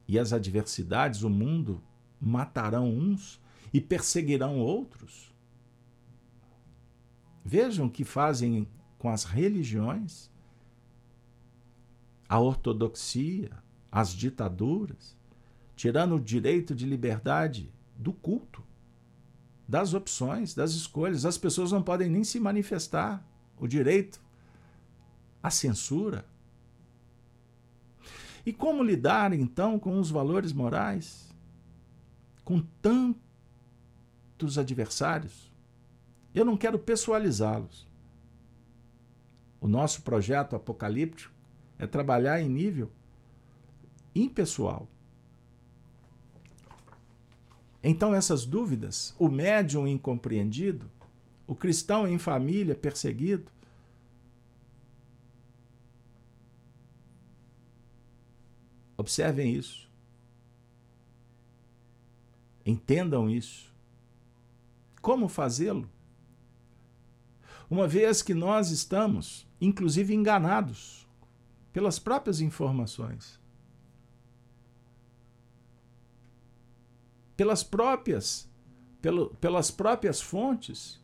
[0.08, 1.84] E as adversidades, o mundo,
[2.20, 3.40] matarão uns
[3.74, 5.34] e perseguirão outros.
[7.44, 8.68] Vejam o que fazem
[8.98, 10.32] com as religiões
[12.28, 13.52] a ortodoxia,
[13.92, 15.16] as ditaduras,
[15.76, 18.64] tirando o direito de liberdade do culto,
[19.68, 21.26] das opções, das escolhas.
[21.26, 23.26] As pessoas não podem nem se manifestar.
[23.60, 24.22] O direito
[25.42, 26.26] à censura.
[28.46, 31.34] E como lidar, então, com os valores morais?
[32.46, 35.52] Com tantos adversários?
[36.34, 37.88] Eu não quero pessoalizá-los.
[39.60, 41.37] O nosso projeto apocalíptico
[41.80, 42.92] é trabalhar em nível
[44.16, 44.88] impessoal.
[47.84, 50.90] Então, essas dúvidas, o médium incompreendido,
[51.46, 53.50] o cristão em família perseguido,
[58.98, 59.88] observem isso.
[62.66, 63.74] Entendam isso.
[65.02, 65.90] Como fazê-lo?
[67.70, 71.07] Uma vez que nós estamos, inclusive, enganados
[71.78, 73.40] pelas próprias informações,
[77.36, 78.50] pelas próprias,
[79.00, 81.00] pelo, pelas próprias fontes,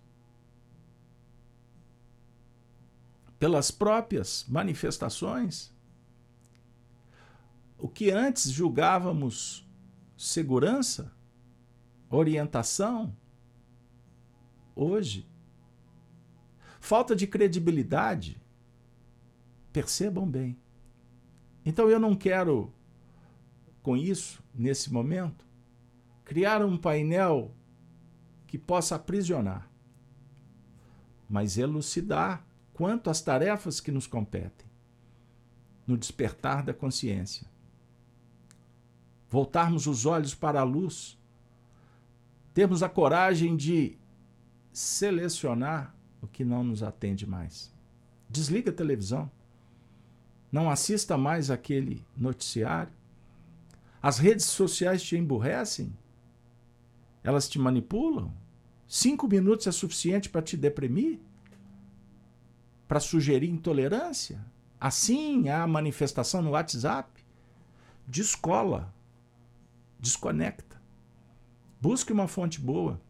[3.38, 5.72] pelas próprias manifestações.
[7.78, 9.70] O que antes julgávamos
[10.18, 11.14] segurança,
[12.10, 13.16] orientação,
[14.76, 15.30] hoje,
[16.80, 18.42] falta de credibilidade.
[19.72, 20.63] Percebam bem.
[21.66, 22.74] Então eu não quero,
[23.82, 25.46] com isso, nesse momento,
[26.24, 27.54] criar um painel
[28.48, 29.70] que possa aprisionar,
[31.30, 34.68] mas elucidar quanto às tarefas que nos competem,
[35.88, 37.48] no despertar da consciência.
[39.30, 41.18] Voltarmos os olhos para a luz,
[42.54, 43.98] termos a coragem de
[44.72, 47.74] selecionar o que não nos atende mais.
[48.30, 49.32] Desliga a televisão
[50.54, 52.94] não assista mais aquele noticiário.
[54.00, 55.92] As redes sociais te emburrecem?
[57.24, 58.32] Elas te manipulam?
[58.88, 61.20] Cinco minutos é suficiente para te deprimir?
[62.88, 64.46] Para sugerir intolerância?
[64.80, 67.26] Assim há manifestação no WhatsApp?
[68.08, 68.94] Descola.
[70.00, 70.80] Desconecta.
[71.82, 73.02] Busque uma fonte boa.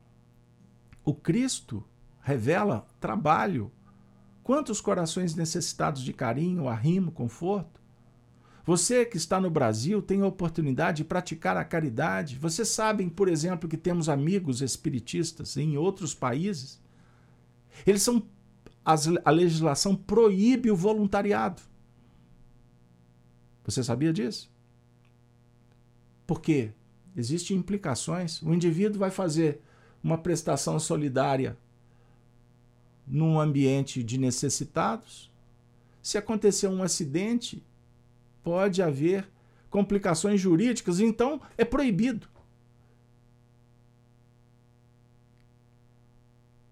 [1.04, 1.84] O Cristo
[2.22, 3.70] revela trabalho
[4.44, 7.82] Quantos corações necessitados de carinho, arrimo, conforto?
[8.66, 12.38] Você que está no Brasil tem a oportunidade de praticar a caridade.
[12.38, 16.82] Vocês sabem, por exemplo, que temos amigos espiritistas em outros países.
[17.86, 18.24] Eles são
[18.86, 21.62] a legislação proíbe o voluntariado.
[23.64, 24.52] Você sabia disso?
[26.28, 26.72] Por quê?
[27.16, 28.42] Existem implicações.
[28.42, 29.62] O indivíduo vai fazer
[30.04, 31.58] uma prestação solidária
[33.08, 35.32] num ambiente de necessitados.
[36.02, 37.64] Se acontecer um acidente,
[38.44, 39.30] pode haver
[39.70, 42.28] complicações jurídicas, então é proibido.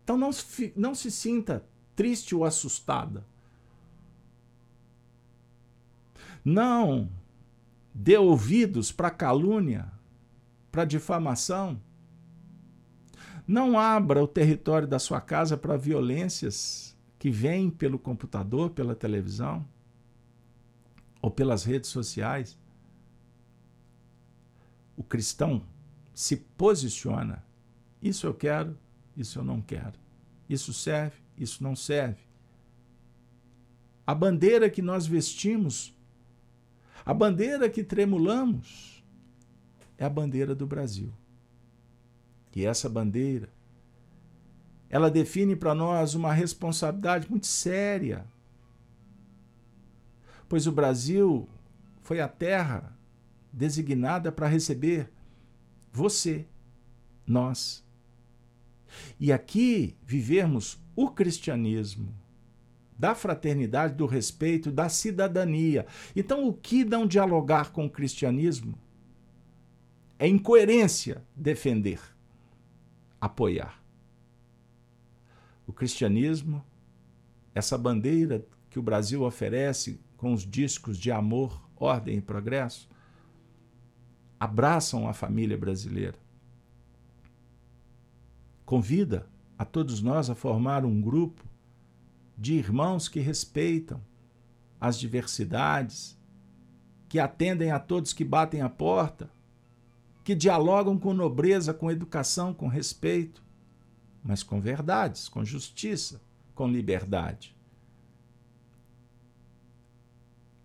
[0.04, 3.26] Então não se, não se sinta triste ou assustada.
[6.44, 7.10] Não
[7.94, 9.92] dê ouvidos para calúnia,
[10.72, 11.80] para difamação.
[13.52, 19.68] Não abra o território da sua casa para violências que vêm pelo computador, pela televisão
[21.22, 22.58] ou pelas redes sociais.
[24.96, 25.66] O cristão
[26.14, 27.44] se posiciona.
[28.02, 28.78] Isso eu quero,
[29.18, 30.00] isso eu não quero.
[30.48, 32.22] Isso serve, isso não serve.
[34.08, 35.94] A bandeira que nós vestimos,
[37.06, 39.04] a bandeira que tremulamos,
[39.98, 41.12] é a bandeira do Brasil.
[42.56, 43.50] E essa bandeira,
[44.90, 48.26] ela define para nós uma responsabilidade muito séria.
[50.50, 51.48] Pois o Brasil
[52.02, 52.94] foi a terra
[53.54, 55.10] designada para receber
[55.94, 56.46] você,
[57.26, 57.86] nós.
[59.18, 62.14] E aqui vivermos o cristianismo
[63.00, 65.88] da fraternidade, do respeito, da cidadania.
[66.16, 68.78] Então, o que não dialogar com o cristianismo
[70.20, 72.00] é incoerência defender
[73.22, 73.80] apoiar.
[75.68, 76.66] O cristianismo,
[77.54, 82.90] essa bandeira que o Brasil oferece com os discos de amor, ordem e progresso,
[84.40, 86.18] abraçam a família brasileira.
[88.66, 89.28] Convida
[89.58, 91.44] a todos nós a formar um grupo
[92.38, 94.02] de irmãos que respeitam
[94.80, 96.18] as diversidades,
[97.08, 99.30] que atendem a todos que batem a porta
[100.24, 103.44] que dialogam com nobreza, com educação, com respeito,
[104.24, 106.22] mas com verdades, com justiça,
[106.54, 107.56] com liberdade.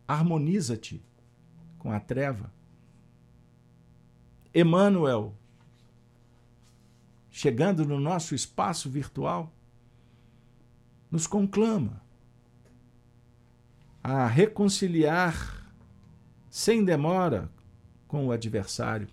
[0.07, 1.03] Harmoniza-te
[1.79, 2.53] com a treva.
[4.55, 5.35] Emmanuel,
[7.31, 9.53] chegando no nosso espaço virtual,
[11.11, 12.01] nos conclama
[14.03, 15.73] a reconciliar
[16.49, 17.51] sem demora
[18.07, 19.09] com o adversário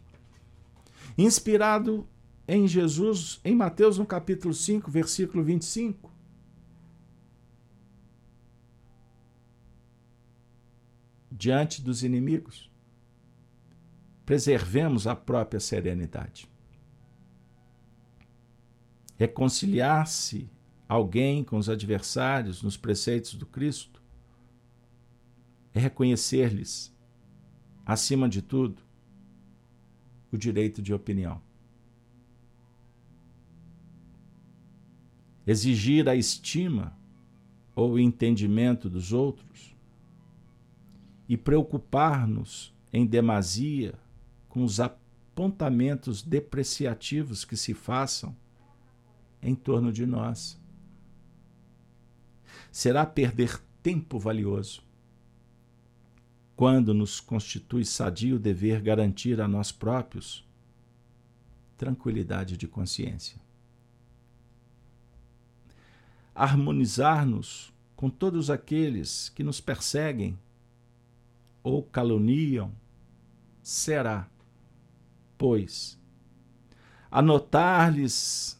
[1.18, 2.07] inspirado
[2.48, 6.11] em Jesus, em Mateus, no capítulo 5, versículo 25.
[11.31, 12.72] Diante dos inimigos,
[14.26, 16.49] preservemos a própria serenidade.
[19.18, 20.49] Reconciliar-se
[20.88, 24.02] alguém com os adversários nos preceitos do Cristo
[25.73, 26.95] é reconhecer-lhes,
[27.85, 28.82] acima de tudo,
[30.34, 31.41] o direito de opinião.
[35.45, 36.97] Exigir a estima
[37.76, 39.76] ou o entendimento dos outros
[41.27, 43.93] e preocupar-nos em demasia
[44.47, 48.35] com os apontamentos depreciativos que se façam
[49.41, 50.60] em torno de nós.
[52.72, 54.81] Será perder tempo valioso
[56.64, 60.48] quando nos constitui sadio dever garantir a nós próprios
[61.76, 63.38] tranquilidade de consciência.
[66.34, 70.40] Harmonizar-nos com todos aqueles que nos perseguem
[71.61, 72.72] ou caluniam
[73.61, 74.30] será,
[75.38, 75.99] pois,
[77.11, 78.57] anotar-lhes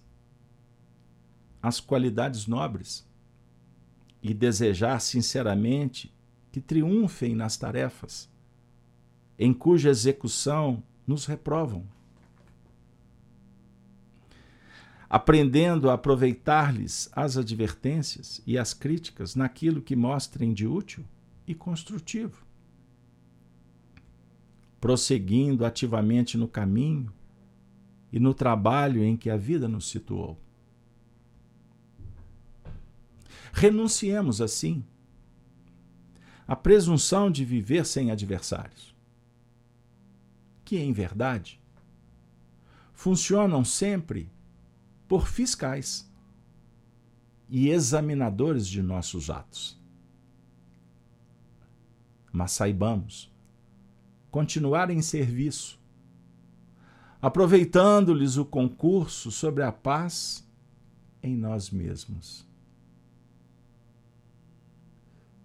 [1.62, 3.08] as qualidades nobres
[4.22, 6.13] e desejar sinceramente
[6.54, 8.30] que triunfem nas tarefas,
[9.40, 11.84] em cuja execução nos reprovam.
[15.10, 21.04] Aprendendo a aproveitar-lhes as advertências e as críticas naquilo que mostrem de útil
[21.48, 22.46] e construtivo.
[24.80, 27.12] Prosseguindo ativamente no caminho
[28.12, 30.40] e no trabalho em que a vida nos situou.
[33.52, 34.84] Renunciemos, assim,
[36.48, 38.94] a presunção de viver sem adversários,
[40.66, 41.62] que, em verdade,
[42.94, 44.30] funcionam sempre
[45.08, 46.10] por fiscais
[47.50, 49.80] e examinadores de nossos atos.
[52.32, 53.32] Mas saibamos
[54.32, 55.80] continuar em serviço,
[57.22, 60.44] aproveitando-lhes o concurso sobre a paz
[61.22, 62.48] em nós mesmos.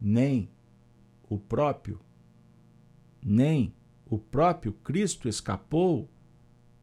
[0.01, 0.49] Nem
[1.29, 2.01] o próprio,
[3.23, 3.75] nem
[4.07, 6.09] o próprio Cristo escapou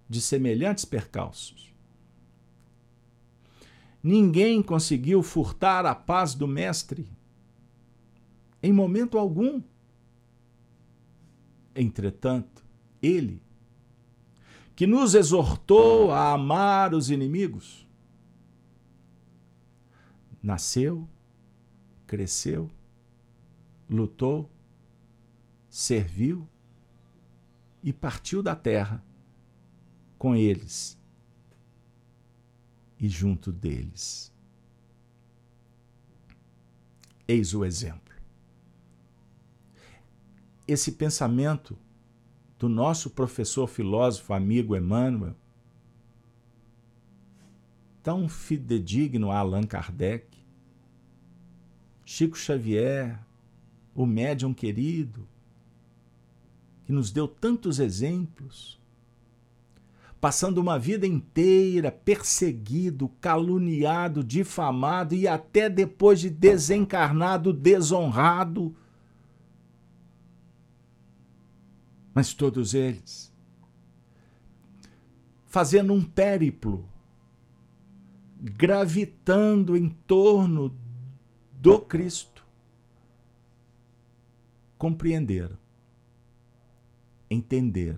[0.08, 1.74] de semelhantes percalços.
[4.02, 7.08] Ninguém conseguiu furtar a paz do Mestre,
[8.62, 9.62] em momento algum.
[11.76, 12.64] Entretanto,
[13.02, 13.42] ele,
[14.76, 17.88] que nos exortou a amar os inimigos,
[20.42, 21.10] nasceu,
[22.06, 22.70] cresceu,
[23.90, 24.50] lutou,
[25.70, 26.48] serviu
[27.84, 29.04] e partiu da terra
[30.18, 30.98] com eles
[33.00, 34.34] e junto deles.
[37.28, 38.14] Eis o exemplo.
[40.68, 41.78] Esse pensamento
[42.58, 45.36] do nosso professor filósofo amigo Emmanuel,
[48.02, 50.28] tão fidedigno a Allan Kardec,
[52.06, 53.25] Chico Xavier,
[53.96, 55.28] o médium querido,
[56.86, 58.80] que nos deu tantos exemplos,
[60.22, 68.76] passando uma vida inteira perseguido, caluniado, difamado e até depois de desencarnado, desonrado.
[72.14, 73.34] Mas todos eles
[75.56, 76.86] fazendo um périplo,
[78.42, 80.78] gravitando em torno
[81.54, 82.35] do Cristo,
[84.86, 85.58] compreenderam,
[87.28, 87.98] entenderam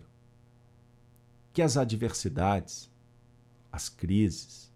[1.51, 2.89] que as adversidades,
[3.69, 4.71] as crises,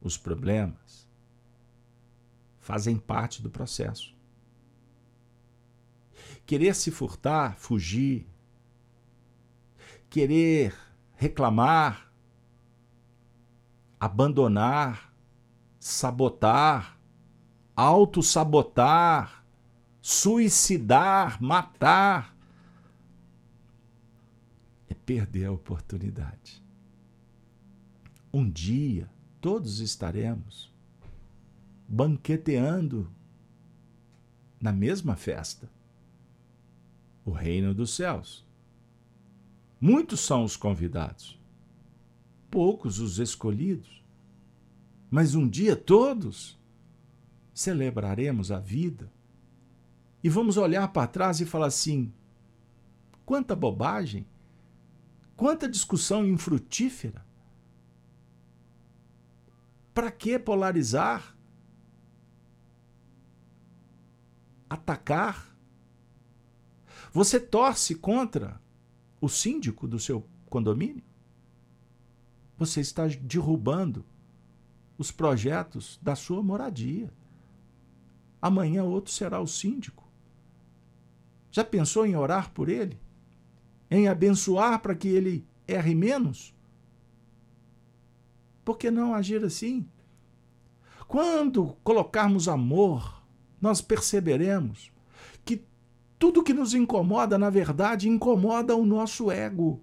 [0.00, 1.06] os problemas
[2.58, 4.16] fazem parte do processo.
[6.46, 8.26] Querer se furtar, fugir,
[10.08, 10.74] querer
[11.16, 12.10] reclamar,
[14.00, 15.14] abandonar,
[15.78, 16.98] sabotar,
[17.76, 19.41] auto-sabotar,
[20.02, 22.36] suicidar, matar,
[25.06, 26.62] perder a oportunidade.
[28.32, 29.10] Um dia
[29.40, 30.72] todos estaremos
[31.88, 33.12] banqueteando
[34.60, 35.68] na mesma festa
[37.24, 38.44] o reino dos céus.
[39.80, 41.38] Muitos são os convidados,
[42.50, 44.02] poucos os escolhidos,
[45.10, 46.58] mas um dia todos
[47.52, 49.12] celebraremos a vida
[50.22, 52.12] e vamos olhar para trás e falar assim:
[53.24, 54.26] quanta bobagem
[55.42, 57.26] Quanta discussão infrutífera!
[59.92, 61.36] Para que polarizar?
[64.70, 65.52] Atacar?
[67.12, 68.60] Você torce contra
[69.20, 71.02] o síndico do seu condomínio?
[72.56, 74.04] Você está derrubando
[74.96, 77.12] os projetos da sua moradia.
[78.40, 80.08] Amanhã outro será o síndico.
[81.52, 82.98] Já pensou em orar por ele?
[83.92, 86.54] em abençoar para que ele erre menos?
[88.64, 89.86] Por que não agir assim?
[91.06, 93.22] Quando colocarmos amor,
[93.60, 94.90] nós perceberemos
[95.44, 95.62] que
[96.18, 99.78] tudo que nos incomoda, na verdade, incomoda o nosso ego.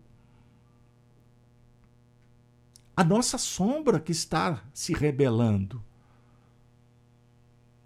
[2.97, 5.83] A nossa sombra que está se rebelando.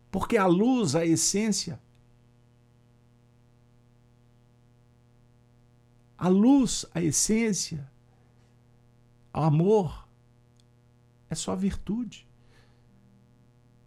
[0.10, 1.82] Porque a luz, a essência,
[6.24, 7.86] a luz, a essência,
[9.34, 10.08] o amor
[11.30, 12.26] é só virtude.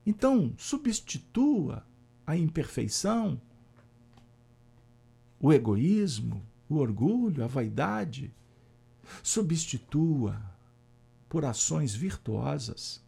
[0.05, 1.83] Então, substitua
[2.27, 3.41] a imperfeição,
[5.41, 8.31] o egoísmo, o orgulho, a vaidade.
[9.23, 10.39] Substitua
[11.31, 13.03] por ações virtuosas.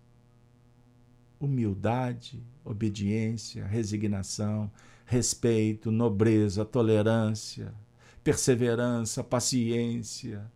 [1.38, 4.72] Humildade, obediência, resignação,
[5.04, 7.74] respeito, nobreza, tolerância,
[8.22, 10.50] perseverança, paciência,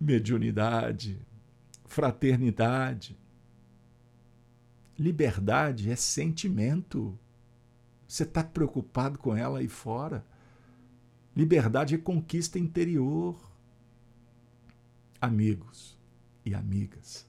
[0.00, 1.18] mediunidade,
[1.84, 3.16] fraternidade.
[4.98, 7.18] Liberdade é sentimento.
[8.06, 10.24] Você está preocupado com ela aí fora.
[11.34, 13.36] Liberdade é conquista interior.
[15.20, 15.98] Amigos
[16.44, 17.26] e amigas,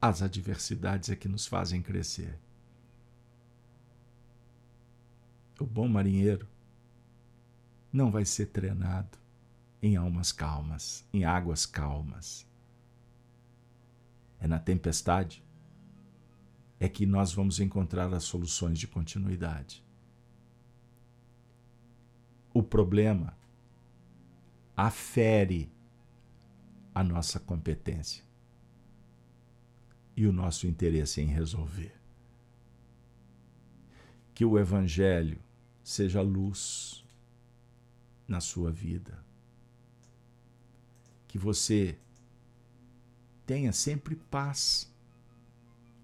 [0.00, 2.38] as adversidades é que nos fazem crescer.
[5.58, 6.48] O bom marinheiro
[7.92, 9.18] não vai ser treinado
[9.82, 12.46] em almas calmas, em águas calmas.
[14.40, 15.42] É na tempestade
[16.80, 19.84] é que nós vamos encontrar as soluções de continuidade.
[22.54, 23.36] O problema
[24.76, 25.72] afere
[26.94, 28.24] a nossa competência
[30.16, 31.94] e o nosso interesse em resolver.
[34.34, 35.40] Que o Evangelho
[35.88, 37.02] seja luz
[38.28, 39.24] na sua vida.
[41.26, 41.98] que você
[43.46, 44.90] tenha sempre paz,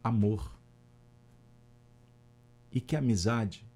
[0.02, 0.54] amor
[2.70, 3.66] e que a amizade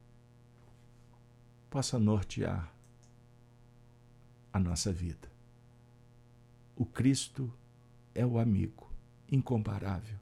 [1.71, 2.71] possa nortear
[4.53, 5.31] a nossa vida.
[6.77, 7.53] O Cristo
[8.15, 8.91] é o amigo
[9.31, 10.19] incomparável.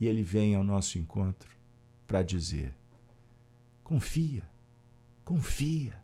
[0.00, 1.50] E ele vem ao nosso encontro
[2.06, 2.74] para dizer:
[3.84, 4.42] confia,
[5.24, 6.02] confia,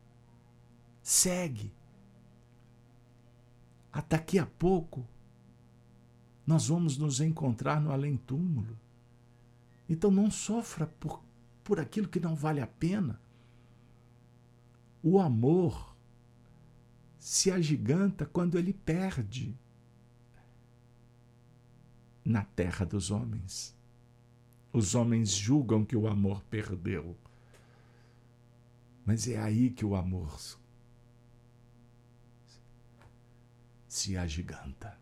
[1.02, 1.74] segue.
[3.92, 5.04] A daqui a pouco
[6.46, 8.78] nós vamos nos encontrar no além-túmulo.
[9.88, 11.24] Então não sofra por,
[11.64, 13.20] por aquilo que não vale a pena.
[15.02, 15.96] O amor
[17.18, 19.58] se agiganta quando ele perde
[22.24, 23.76] na terra dos homens.
[24.72, 27.16] Os homens julgam que o amor perdeu.
[29.10, 30.38] Mas é aí que o amor
[33.88, 34.96] se agiganta.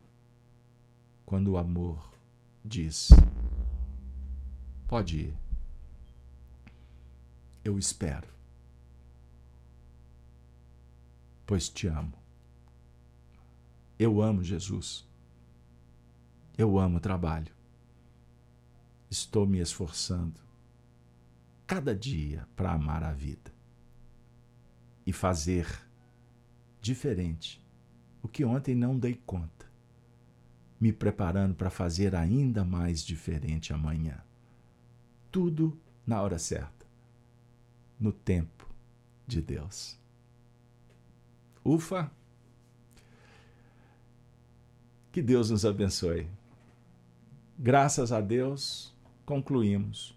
[1.26, 2.14] Quando o amor
[2.64, 3.10] diz:
[4.86, 5.38] Pode ir.
[7.62, 8.26] Eu espero.
[11.44, 12.14] Pois te amo.
[13.98, 15.06] Eu amo Jesus.
[16.56, 17.52] Eu amo o trabalho.
[19.10, 20.40] Estou me esforçando
[21.66, 23.57] cada dia para amar a vida
[25.08, 25.66] e fazer
[26.82, 27.64] diferente
[28.22, 29.64] o que ontem não dei conta,
[30.78, 34.22] me preparando para fazer ainda mais diferente amanhã.
[35.32, 36.86] Tudo na hora certa,
[37.98, 38.68] no tempo
[39.26, 39.98] de Deus.
[41.64, 42.12] Ufa!
[45.10, 46.28] Que Deus nos abençoe.
[47.58, 48.94] Graças a Deus,
[49.24, 50.14] concluímos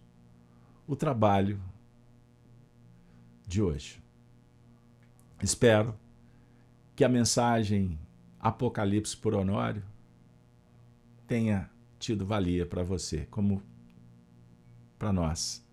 [0.85, 1.63] o trabalho
[3.47, 4.00] de hoje.
[5.43, 5.95] Espero
[6.95, 7.97] que a mensagem
[8.39, 9.83] Apocalipse por Honório
[11.25, 13.63] tenha tido valia para você, como
[14.99, 15.65] para nós.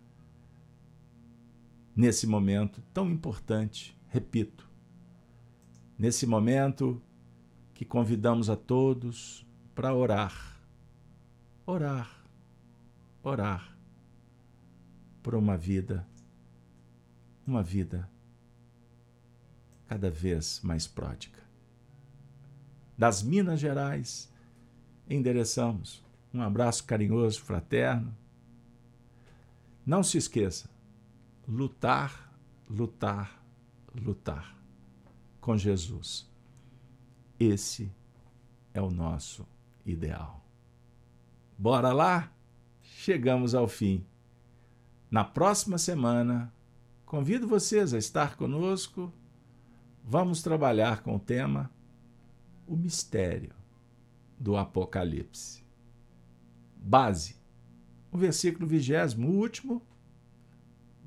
[1.95, 4.66] Nesse momento tão importante, repito,
[5.99, 7.03] nesse momento
[7.74, 10.59] que convidamos a todos para orar,
[11.66, 12.24] orar,
[13.23, 13.77] orar
[15.23, 16.07] por uma vida,
[17.47, 18.09] uma vida
[19.89, 21.39] cada vez mais pródiga.
[22.97, 24.31] Das Minas Gerais,
[25.09, 26.02] endereçamos
[26.32, 28.15] um abraço carinhoso, fraterno.
[29.85, 30.69] Não se esqueça,
[31.47, 32.32] lutar,
[32.69, 33.43] lutar,
[33.94, 34.55] lutar
[35.40, 36.31] com Jesus.
[37.40, 37.90] Esse
[38.74, 39.47] é o nosso
[39.86, 40.44] ideal.
[41.56, 42.31] Bora lá?
[42.82, 44.05] Chegamos ao fim.
[45.10, 46.52] Na próxima semana,
[47.06, 49.10] convido vocês a estar conosco
[50.10, 51.70] vamos trabalhar com o tema
[52.66, 53.52] o mistério
[54.40, 55.62] do Apocalipse.
[56.74, 57.36] Base,
[58.10, 59.82] o versículo vigésimo, último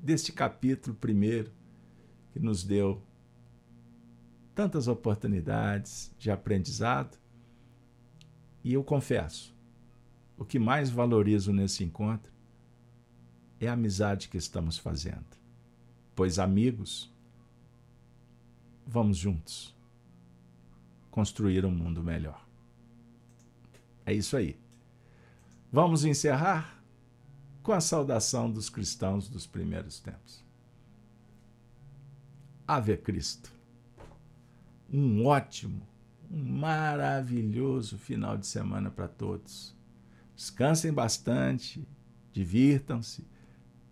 [0.00, 1.50] deste capítulo primeiro,
[2.32, 3.02] que nos deu
[4.54, 7.18] tantas oportunidades de aprendizado.
[8.62, 9.52] E eu confesso,
[10.36, 12.32] o que mais valorizo nesse encontro
[13.58, 15.26] é a amizade que estamos fazendo.
[16.14, 17.11] Pois amigos
[18.86, 19.74] Vamos juntos
[21.12, 22.42] construir um mundo melhor.
[24.04, 24.58] É isso aí.
[25.70, 26.82] Vamos encerrar
[27.62, 30.42] com a saudação dos cristãos dos primeiros tempos.
[32.66, 33.52] Ave Cristo.
[34.90, 35.86] Um ótimo,
[36.30, 39.74] um maravilhoso final de semana para todos.
[40.34, 41.86] Descansem bastante,
[42.32, 43.26] divirtam-se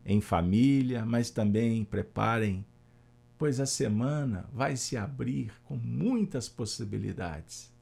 [0.05, 2.65] em família, mas também preparem
[3.41, 7.73] pois a semana vai se abrir com muitas possibilidades.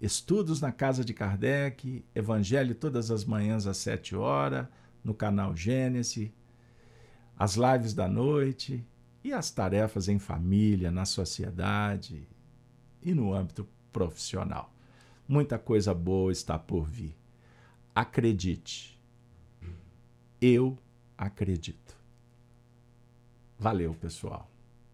[0.00, 4.68] Estudos na casa de Kardec, Evangelho todas as manhãs às sete horas,
[5.02, 6.30] no canal Gênesis,
[7.36, 8.86] as lives da noite
[9.24, 12.28] e as tarefas em família, na sociedade
[13.02, 14.72] e no âmbito profissional.
[15.26, 17.16] Muita coisa boa está por vir.
[17.92, 18.96] Acredite.
[20.40, 20.78] Eu
[21.18, 21.98] acredito.
[23.58, 24.49] Valeu, pessoal.